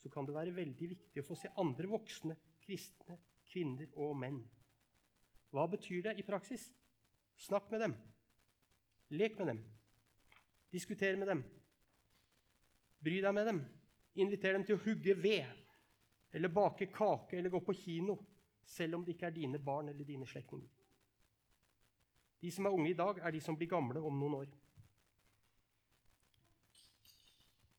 så 0.00 0.10
kan 0.10 0.26
det 0.26 0.34
være 0.34 0.54
veldig 0.56 0.88
viktig 0.88 1.20
å 1.20 1.26
få 1.26 1.36
se 1.38 1.52
andre 1.60 1.88
voksne 1.88 2.36
kristne, 2.64 3.18
kvinner 3.52 3.92
og 4.00 4.16
menn. 4.18 4.40
Hva 5.52 5.66
betyr 5.70 6.02
det 6.08 6.16
i 6.18 6.26
praksis? 6.26 6.64
Snakk 7.46 7.68
med 7.70 7.84
dem. 7.84 7.94
Lek 9.14 9.36
med 9.38 9.52
dem. 9.52 9.60
Diskuter 10.72 11.16
med 11.20 11.30
dem. 11.30 11.44
Bry 13.04 13.20
deg 13.22 13.36
med 13.36 13.46
dem. 13.46 13.60
Inviter 14.24 14.56
dem 14.56 14.64
til 14.66 14.78
å 14.78 14.82
hugge 14.82 15.14
ved 15.20 15.63
eller 16.34 16.50
bake 16.50 16.86
kake 16.92 17.38
eller 17.38 17.50
gå 17.50 17.60
på 17.60 17.74
kino, 17.78 18.16
selv 18.66 18.98
om 18.98 19.04
det 19.04 19.14
ikke 19.14 19.26
er 19.26 19.36
dine 19.36 19.58
barn 19.62 19.88
eller 19.88 20.04
dine 20.04 20.26
slektninger. 20.26 20.68
De 22.42 22.50
som 22.52 22.66
er 22.66 22.74
unge 22.76 22.90
i 22.90 22.98
dag, 22.98 23.18
er 23.22 23.30
de 23.30 23.40
som 23.40 23.56
blir 23.56 23.70
gamle 23.70 24.00
om 24.02 24.18
noen 24.18 24.34
år. 24.42 24.48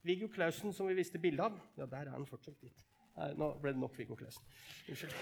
Viggo 0.06 0.30
Clausen, 0.34 0.74
som 0.74 0.88
vi 0.88 0.96
viste 0.98 1.20
bilde 1.22 1.44
av 1.44 1.58
Ja, 1.78 1.86
der 1.86 2.08
er 2.08 2.14
han 2.14 2.28
fortsatt 2.30 2.62
dit. 2.62 2.84
Nei, 3.16 3.32
nå 3.38 3.52
ble 3.62 3.74
det 3.74 3.82
nok 3.82 3.98
Viggo 3.98 4.16
Clausen. 4.20 4.46
Unnskyld. 4.90 5.14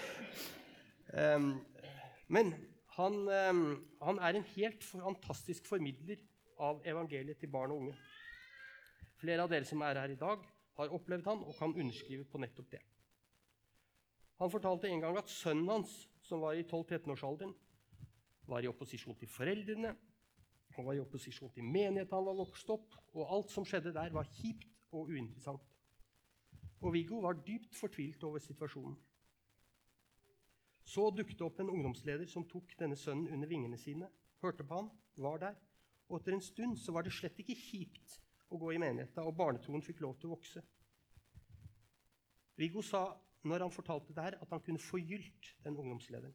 Um, 1.14 1.50
men 2.28 2.54
han, 2.96 3.20
um, 3.28 3.66
han 4.02 4.18
er 4.18 4.38
en 4.38 4.48
helt 4.54 4.84
fantastisk 4.84 5.66
formidler 5.66 6.20
av 6.62 6.82
evangeliet 6.86 7.40
til 7.40 7.52
barn 7.52 7.74
og 7.74 7.84
unge. 7.84 7.96
Flere 9.20 9.44
av 9.44 9.52
dere 9.52 9.68
som 9.68 9.82
er 9.82 10.00
her 10.02 10.12
i 10.12 10.20
dag, 10.20 10.44
har 10.78 10.92
opplevd 10.94 11.30
han 11.30 11.44
og 11.46 11.56
kan 11.58 11.74
underskrive 11.74 12.26
på 12.28 12.40
nettopp 12.42 12.72
det. 12.72 12.82
Han 14.40 14.50
fortalte 14.50 14.90
en 14.90 15.04
gang 15.04 15.18
at 15.18 15.30
sønnen 15.30 15.70
hans, 15.70 15.92
som 16.24 16.42
var 16.42 16.56
i 16.58 16.64
12-13-årsalderen, 16.66 17.54
var 18.50 18.64
i 18.64 18.68
opposisjon 18.68 19.16
til 19.16 19.30
foreldrene, 19.30 19.94
han 20.74 20.86
var 20.86 20.96
i 20.96 21.02
opposisjon 21.02 21.52
til 21.54 21.64
menigheten 21.64 22.16
han 22.16 22.26
var 22.26 22.38
vokst 22.40 22.70
opp, 22.74 22.96
og 23.14 23.30
alt 23.36 23.52
som 23.52 23.66
skjedde 23.68 23.92
der, 23.94 24.10
var 24.14 24.26
kjipt 24.40 24.66
og 24.90 25.10
uinteressant. 25.12 25.62
Og 26.82 26.92
Viggo 26.96 27.20
var 27.22 27.38
dypt 27.46 27.76
fortvilt 27.78 28.24
over 28.26 28.42
situasjonen. 28.42 28.96
Så 30.84 31.06
dukket 31.14 31.38
det 31.38 31.46
opp 31.46 31.60
en 31.62 31.70
ungdomsleder 31.72 32.26
som 32.28 32.44
tok 32.48 32.74
denne 32.78 32.98
sønnen 32.98 33.30
under 33.32 33.48
vingene 33.48 33.78
sine, 33.80 34.10
hørte 34.42 34.66
på 34.66 34.82
han, 34.82 34.90
var 35.16 35.38
der, 35.40 35.54
og 36.10 36.18
etter 36.18 36.34
en 36.36 36.44
stund 36.44 36.76
så 36.76 36.92
var 36.92 37.06
det 37.06 37.14
slett 37.14 37.38
ikke 37.40 37.56
kjipt 37.56 38.18
å 38.52 38.58
gå 38.60 38.74
i 38.74 38.80
menigheten, 38.82 39.24
og 39.24 39.36
barnetroen 39.38 39.82
fikk 39.82 40.02
lov 40.04 40.18
til 40.18 40.28
å 40.28 40.34
vokse. 40.34 40.60
Viggo 42.60 42.82
sa 42.84 43.06
når 43.44 43.66
han 43.66 43.74
fortalte 43.74 44.14
det 44.16 44.24
her, 44.24 44.38
at 44.40 44.50
han 44.50 44.62
kunne 44.64 44.80
forgylt 44.80 45.50
den 45.64 45.76
ungdomslederen. 45.76 46.34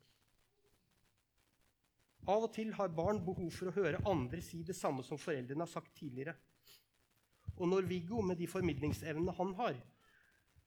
Av 2.30 2.44
og 2.46 2.52
til 2.54 2.74
har 2.76 2.92
barn 2.94 3.22
behov 3.26 3.50
for 3.56 3.70
å 3.70 3.76
høre 3.76 4.02
andre 4.10 4.42
si 4.46 4.62
det 4.68 4.76
samme 4.78 5.04
som 5.08 5.18
foreldrene 5.18 5.66
har 5.66 5.72
sagt 5.72 5.96
tidligere. 5.98 6.36
Og 7.58 7.68
når 7.68 7.88
Viggo, 7.90 8.22
med 8.22 8.38
de 8.38 8.48
formidlingsevnene 8.48 9.34
han 9.40 9.56
har, 9.58 9.80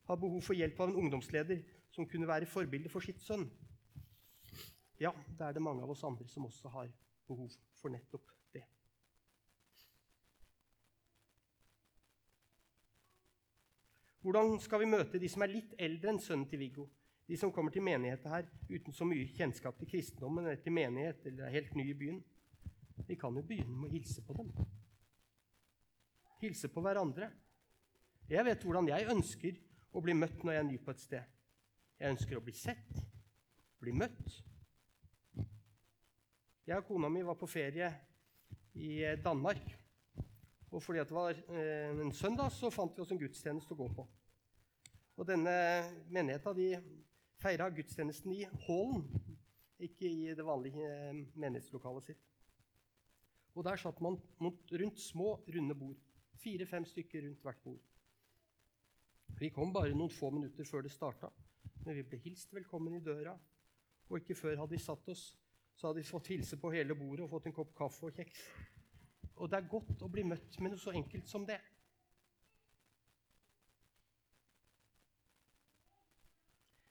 har 0.09 0.19
behov 0.19 0.43
for 0.43 0.59
hjelp 0.59 0.81
av 0.81 0.91
en 0.91 0.99
ungdomsleder 1.05 1.63
som 1.95 2.09
kunne 2.09 2.29
være 2.29 2.49
forbilde 2.51 2.91
for 2.91 3.05
sitt 3.05 3.23
sønn, 3.23 3.47
ja, 5.01 5.13
da 5.39 5.49
er 5.49 5.57
det 5.57 5.63
mange 5.63 5.83
av 5.85 5.91
oss 5.95 6.05
andre 6.07 6.29
som 6.31 6.47
også 6.47 6.71
har 6.75 6.91
behov 7.29 7.53
for 7.79 7.93
nettopp 7.93 8.29
det. 8.55 8.65
Hvordan 14.23 14.55
skal 14.63 14.85
vi 14.85 14.87
møte 14.87 15.19
de 15.19 15.29
som 15.31 15.43
er 15.43 15.51
litt 15.51 15.73
eldre 15.83 16.13
enn 16.13 16.21
sønnen 16.23 16.47
til 16.47 16.61
Viggo? 16.61 16.85
De 17.27 17.35
som 17.39 17.51
kommer 17.55 17.75
til 17.75 17.83
menigheten 17.83 18.31
her 18.31 18.47
uten 18.71 18.95
så 18.95 19.07
mye 19.09 19.27
kjennskap 19.35 19.79
til 19.81 19.89
kristendommen 19.91 20.47
eller 20.47 20.63
til 20.63 20.75
menighet 20.77 21.27
eller 21.27 21.49
er 21.49 21.57
helt 21.57 21.75
ny 21.75 21.89
i 21.91 21.97
byen. 21.99 22.21
Vi 23.09 23.17
kan 23.19 23.35
jo 23.35 23.43
begynne 23.43 23.75
med 23.75 23.91
å 23.91 23.93
hilse 23.97 24.23
på 24.23 24.37
dem. 24.39 24.53
Hilse 26.43 26.71
på 26.71 26.85
hverandre. 26.85 27.33
Jeg 28.31 28.47
vet 28.47 28.63
hvordan 28.63 28.93
jeg 28.93 29.11
ønsker 29.11 29.59
å 29.91 30.03
bli 30.07 30.15
møtt 30.15 30.47
når 30.47 30.55
jeg 30.55 30.63
er 30.63 30.71
ny 30.71 30.79
på 30.79 30.95
et 30.95 31.03
sted. 31.03 31.35
Jeg 31.99 32.15
ønsker 32.15 32.39
å 32.39 32.47
bli 32.47 32.55
sett, 32.55 33.03
bli 33.83 33.95
møtt. 33.95 34.39
Jeg 36.63 36.79
og 36.79 36.87
kona 36.87 37.11
mi 37.11 37.27
var 37.27 37.35
på 37.39 37.51
ferie 37.51 37.91
i 38.79 39.03
Danmark. 39.19 39.82
Og 40.73 40.83
fordi 40.83 40.99
det 41.05 41.15
var 41.15 41.37
eh, 41.37 42.01
en 42.01 42.13
søndag, 42.13 42.53
så 42.53 42.71
fant 42.73 42.97
vi 42.97 43.05
oss 43.05 43.13
en 43.13 43.21
gudstjeneste 43.21 43.75
å 43.75 43.81
gå 43.83 43.89
på. 43.93 44.07
Og 45.21 45.29
denne 45.29 45.53
menigheten 46.09 46.57
de 46.57 46.69
feira 47.43 47.69
gudstjenesten 47.75 48.33
i 48.33 48.47
hallen, 48.65 49.05
ikke 49.83 50.09
i 50.09 50.33
det 50.37 50.47
vanlige 50.47 50.89
eh, 50.89 51.21
menighetslokalet 51.35 52.09
sitt. 52.09 52.25
Og 53.53 53.67
der 53.69 53.77
satt 53.77 54.01
man 54.01 54.17
rundt 54.41 55.01
små, 55.01 55.35
runde 55.55 55.77
bord. 55.77 56.01
Fire-fem 56.41 56.89
stykker 56.89 57.27
rundt 57.27 57.45
hvert 57.45 57.63
bord. 57.65 57.83
Vi 59.39 59.53
kom 59.53 59.73
bare 59.75 59.93
noen 59.93 60.13
få 60.13 60.31
minutter 60.33 60.65
før 60.65 60.87
det 60.87 60.93
starta, 60.93 61.29
men 61.85 61.97
vi 61.99 62.05
ble 62.07 62.19
hilst 62.25 62.53
velkommen 62.55 62.97
i 62.97 63.05
døra. 63.05 63.37
Og 64.09 64.21
ikke 64.21 64.37
før 64.39 64.63
hadde 64.63 64.77
vi 64.77 64.81
satt 64.81 65.09
oss, 65.13 65.33
så 65.77 65.89
hadde 65.89 66.01
vi 66.01 66.09
fått 66.09 66.33
hilse 66.33 66.57
på 66.61 66.73
hele 66.73 66.97
bordet 66.97 67.27
og 67.27 67.33
fått 67.33 67.49
en 67.49 67.57
kopp 67.57 67.77
kaffe 67.77 68.09
og 68.09 68.17
kjeks. 68.17 68.41
Og 69.37 69.51
det 69.51 69.59
er 69.59 69.71
godt 69.71 70.03
å 70.05 70.11
bli 70.13 70.25
møtt 70.27 70.59
med 70.61 70.75
noe 70.75 70.81
så 70.81 70.93
enkelt 70.97 71.29
som 71.31 71.47
det. 71.49 71.59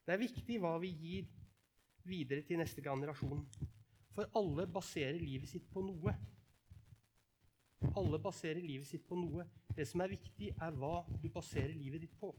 Det 0.05 0.15
er 0.15 0.23
viktig 0.23 0.57
hva 0.59 0.73
vi 0.81 0.89
gir 0.91 1.27
videre 2.09 2.43
til 2.43 2.59
neste 2.59 2.81
generasjon. 2.83 3.45
For 4.11 4.27
alle 4.35 4.65
baserer 4.67 5.19
livet 5.21 5.49
sitt 5.49 5.69
på 5.71 5.83
noe. 5.85 6.15
Alle 7.95 8.19
baserer 8.19 8.59
livet 8.59 8.89
sitt 8.89 9.05
på 9.07 9.15
noe. 9.15 9.45
Det 9.75 9.85
som 9.87 10.03
er 10.03 10.11
viktig, 10.11 10.51
er 10.59 10.73
hva 10.75 11.05
du 11.21 11.29
baserer 11.31 11.71
livet 11.77 12.03
ditt 12.03 12.17
på. 12.19 12.33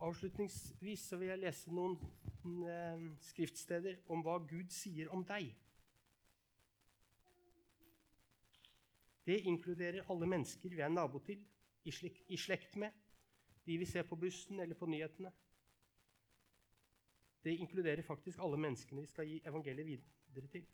Avslutningsvis 0.00 1.02
vil 1.20 1.28
jeg 1.28 1.40
lese 1.42 1.72
noen 1.76 1.98
eh, 2.64 3.02
skriftsteder 3.20 3.98
om 4.08 4.22
hva 4.24 4.38
Gud 4.48 4.72
sier 4.72 5.10
om 5.12 5.24
deg. 5.28 5.50
Det 9.28 9.36
inkluderer 9.44 10.08
alle 10.08 10.26
mennesker 10.26 10.72
vi 10.72 10.80
er 10.80 10.92
nabo 10.92 11.20
til, 11.24 11.44
i, 11.84 11.92
slek 11.92 12.16
i 12.32 12.38
slekt 12.40 12.78
med, 12.80 12.96
de 13.68 13.76
vi 13.80 13.88
ser 13.88 14.08
på 14.08 14.16
bussen 14.16 14.60
eller 14.64 14.78
på 14.78 14.88
nyhetene. 14.88 15.32
Det 17.44 17.58
inkluderer 17.60 18.02
faktisk 18.04 18.40
alle 18.40 18.56
menneskene 18.60 19.04
vi 19.04 19.12
skal 19.12 19.28
gi 19.28 19.40
evangeliet 19.48 19.86
videre 19.86 20.48
til. 20.52 20.64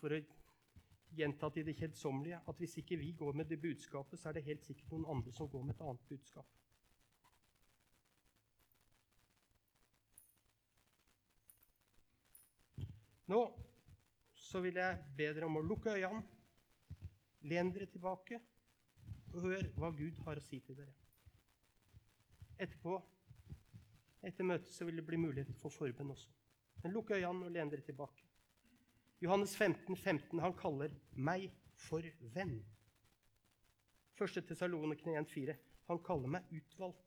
For 0.00 0.16
å 0.16 0.24
gjenta 1.16 1.50
i 1.56 1.64
det 1.66 1.76
kjedsommelige 1.78 2.40
at 2.48 2.58
hvis 2.58 2.76
ikke 2.80 2.98
vi 3.00 3.12
går 3.18 3.32
med 3.32 3.50
det 3.50 3.60
budskapet, 3.60 4.18
så 4.18 4.28
er 4.28 4.38
det 4.38 4.44
helt 4.48 4.64
sikkert 4.64 4.92
noen 4.92 5.08
andre 5.16 5.32
som 5.32 5.48
går 5.48 5.62
med 5.62 5.74
et 5.74 5.84
annet 5.86 6.08
budskap. 6.08 6.46
Nå 13.32 13.42
så 14.36 14.60
vil 14.60 14.76
jeg 14.76 14.98
be 15.16 15.30
dere 15.32 15.46
om 15.48 15.56
å 15.56 15.64
lukke 15.64 15.94
øynene, 15.94 16.22
len 17.48 17.70
dere 17.72 17.86
tilbake 17.88 18.40
og 19.32 19.46
hør 19.46 19.68
hva 19.78 19.88
Gud 19.96 20.18
har 20.26 20.36
å 20.36 20.44
si 20.44 20.58
til 20.60 20.76
dere. 20.76 20.92
Etterpå, 22.60 22.98
etter 24.22 24.46
møtet, 24.46 24.74
så 24.74 24.84
vil 24.84 25.00
det 25.00 25.06
bli 25.08 25.18
mulighet 25.22 25.56
for 25.62 25.72
forbønn 25.72 26.12
også. 26.12 26.28
Men 26.82 26.92
lukk 26.92 27.14
øynene 27.16 27.48
og 27.48 27.56
len 27.56 27.72
dere 27.72 27.86
tilbake. 27.86 28.21
Johannes 29.22 29.56
15, 29.56 29.96
15, 29.96 30.40
han 30.42 30.54
kaller 30.58 30.90
meg 31.14 31.44
for 31.78 32.02
venn. 32.34 32.56
1. 34.18 34.40
Tessalonikene 34.48 35.20
1,4. 35.20 35.54
Han 35.86 36.00
kaller 36.02 36.32
meg 36.34 36.48
utvalgt. 36.50 37.04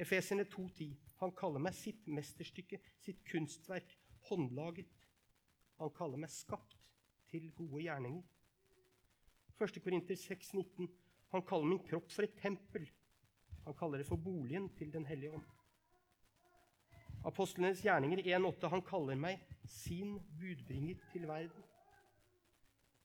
Efeserne 0.00 0.46
2,10. 0.48 0.94
Han 1.20 1.34
kaller 1.36 1.60
meg 1.60 1.76
sitt 1.76 2.08
mesterstykke, 2.08 2.80
sitt 3.04 3.20
kunstverk, 3.28 3.92
håndlaget. 4.30 4.88
Han 5.76 5.92
kaller 5.92 6.24
meg 6.24 6.32
skapt 6.32 6.78
til 7.28 7.50
gode 7.56 7.84
gjerninger. 7.84 8.24
1. 9.60 9.82
Korinter 9.84 10.16
6,19. 10.16 10.88
Han 11.36 11.44
kaller 11.44 11.68
min 11.68 11.84
kropp 11.84 12.08
for 12.12 12.24
et 12.24 12.40
tempel. 12.40 12.88
Han 13.68 13.76
kaller 13.76 14.00
det 14.00 14.08
for 14.08 14.16
boligen 14.16 14.70
til 14.78 14.88
Den 14.92 15.04
hellige 15.04 15.36
ånd. 15.36 15.44
Apostlenes 17.26 17.82
gjerninger 17.82 18.22
1,8. 18.22 18.68
Han 18.70 18.82
kaller 18.86 19.18
meg 19.18 19.40
sin 19.66 20.20
budbringer 20.38 21.00
til 21.10 21.26
verden. 21.26 21.64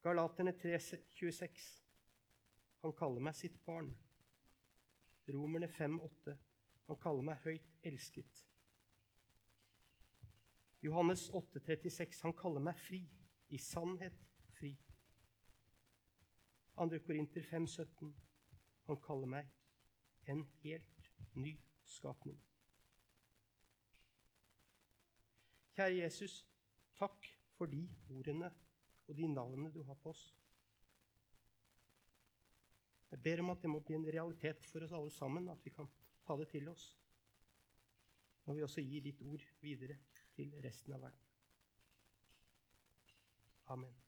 Galaterne 0.03 0.53
3,26. 0.61 1.63
Han 2.83 2.93
kaller 2.93 3.21
meg 3.21 3.35
sitt 3.35 3.57
barn. 3.65 3.89
Romerne 5.29 5.69
5,8. 5.73 6.35
Han 6.87 6.99
kaller 7.01 7.25
meg 7.25 7.41
høyt 7.47 7.73
elsket. 7.83 8.43
Johannes 10.85 11.29
8,36. 11.29 12.21
Han 12.21 12.37
kaller 12.37 12.61
meg 12.69 12.77
fri. 12.77 13.01
I 13.49 13.57
sannhet 13.57 14.21
fri. 14.59 14.75
2. 16.77 17.01
Korinter 17.07 17.41
5,17. 17.49 18.13
Han 18.85 19.01
kaller 19.01 19.33
meg 19.33 19.49
en 20.29 20.45
helt 20.61 21.11
ny 21.33 21.57
skapning. 21.85 22.37
Kjære 25.75 26.01
Jesus, 26.01 26.41
takk 26.99 27.27
for 27.55 27.71
de 27.71 27.85
ordene 28.11 28.51
og 29.07 29.15
de 29.17 29.27
navnene 29.27 29.71
du 29.71 29.83
har 29.87 29.95
på 30.03 30.11
oss. 30.11 30.25
Jeg 33.11 33.23
ber 33.23 33.43
om 33.43 33.49
at 33.51 33.63
det 33.63 33.69
må 33.71 33.79
bli 33.83 33.95
en 33.95 34.07
realitet 34.07 34.67
for 34.71 34.83
oss 34.83 34.95
alle 34.95 35.11
sammen, 35.11 35.49
at 35.51 35.65
vi 35.65 35.73
kan 35.75 35.89
ta 36.27 36.37
det 36.39 36.47
til 36.51 36.69
oss. 36.71 36.85
Når 38.45 38.57
vi 38.57 38.63
også 38.67 38.83
gir 38.83 39.03
ditt 39.03 39.21
ord 39.21 39.43
videre 39.61 39.99
til 40.35 40.53
resten 40.63 40.95
av 40.95 41.03
verden. 41.07 41.27
Amen. 43.71 44.00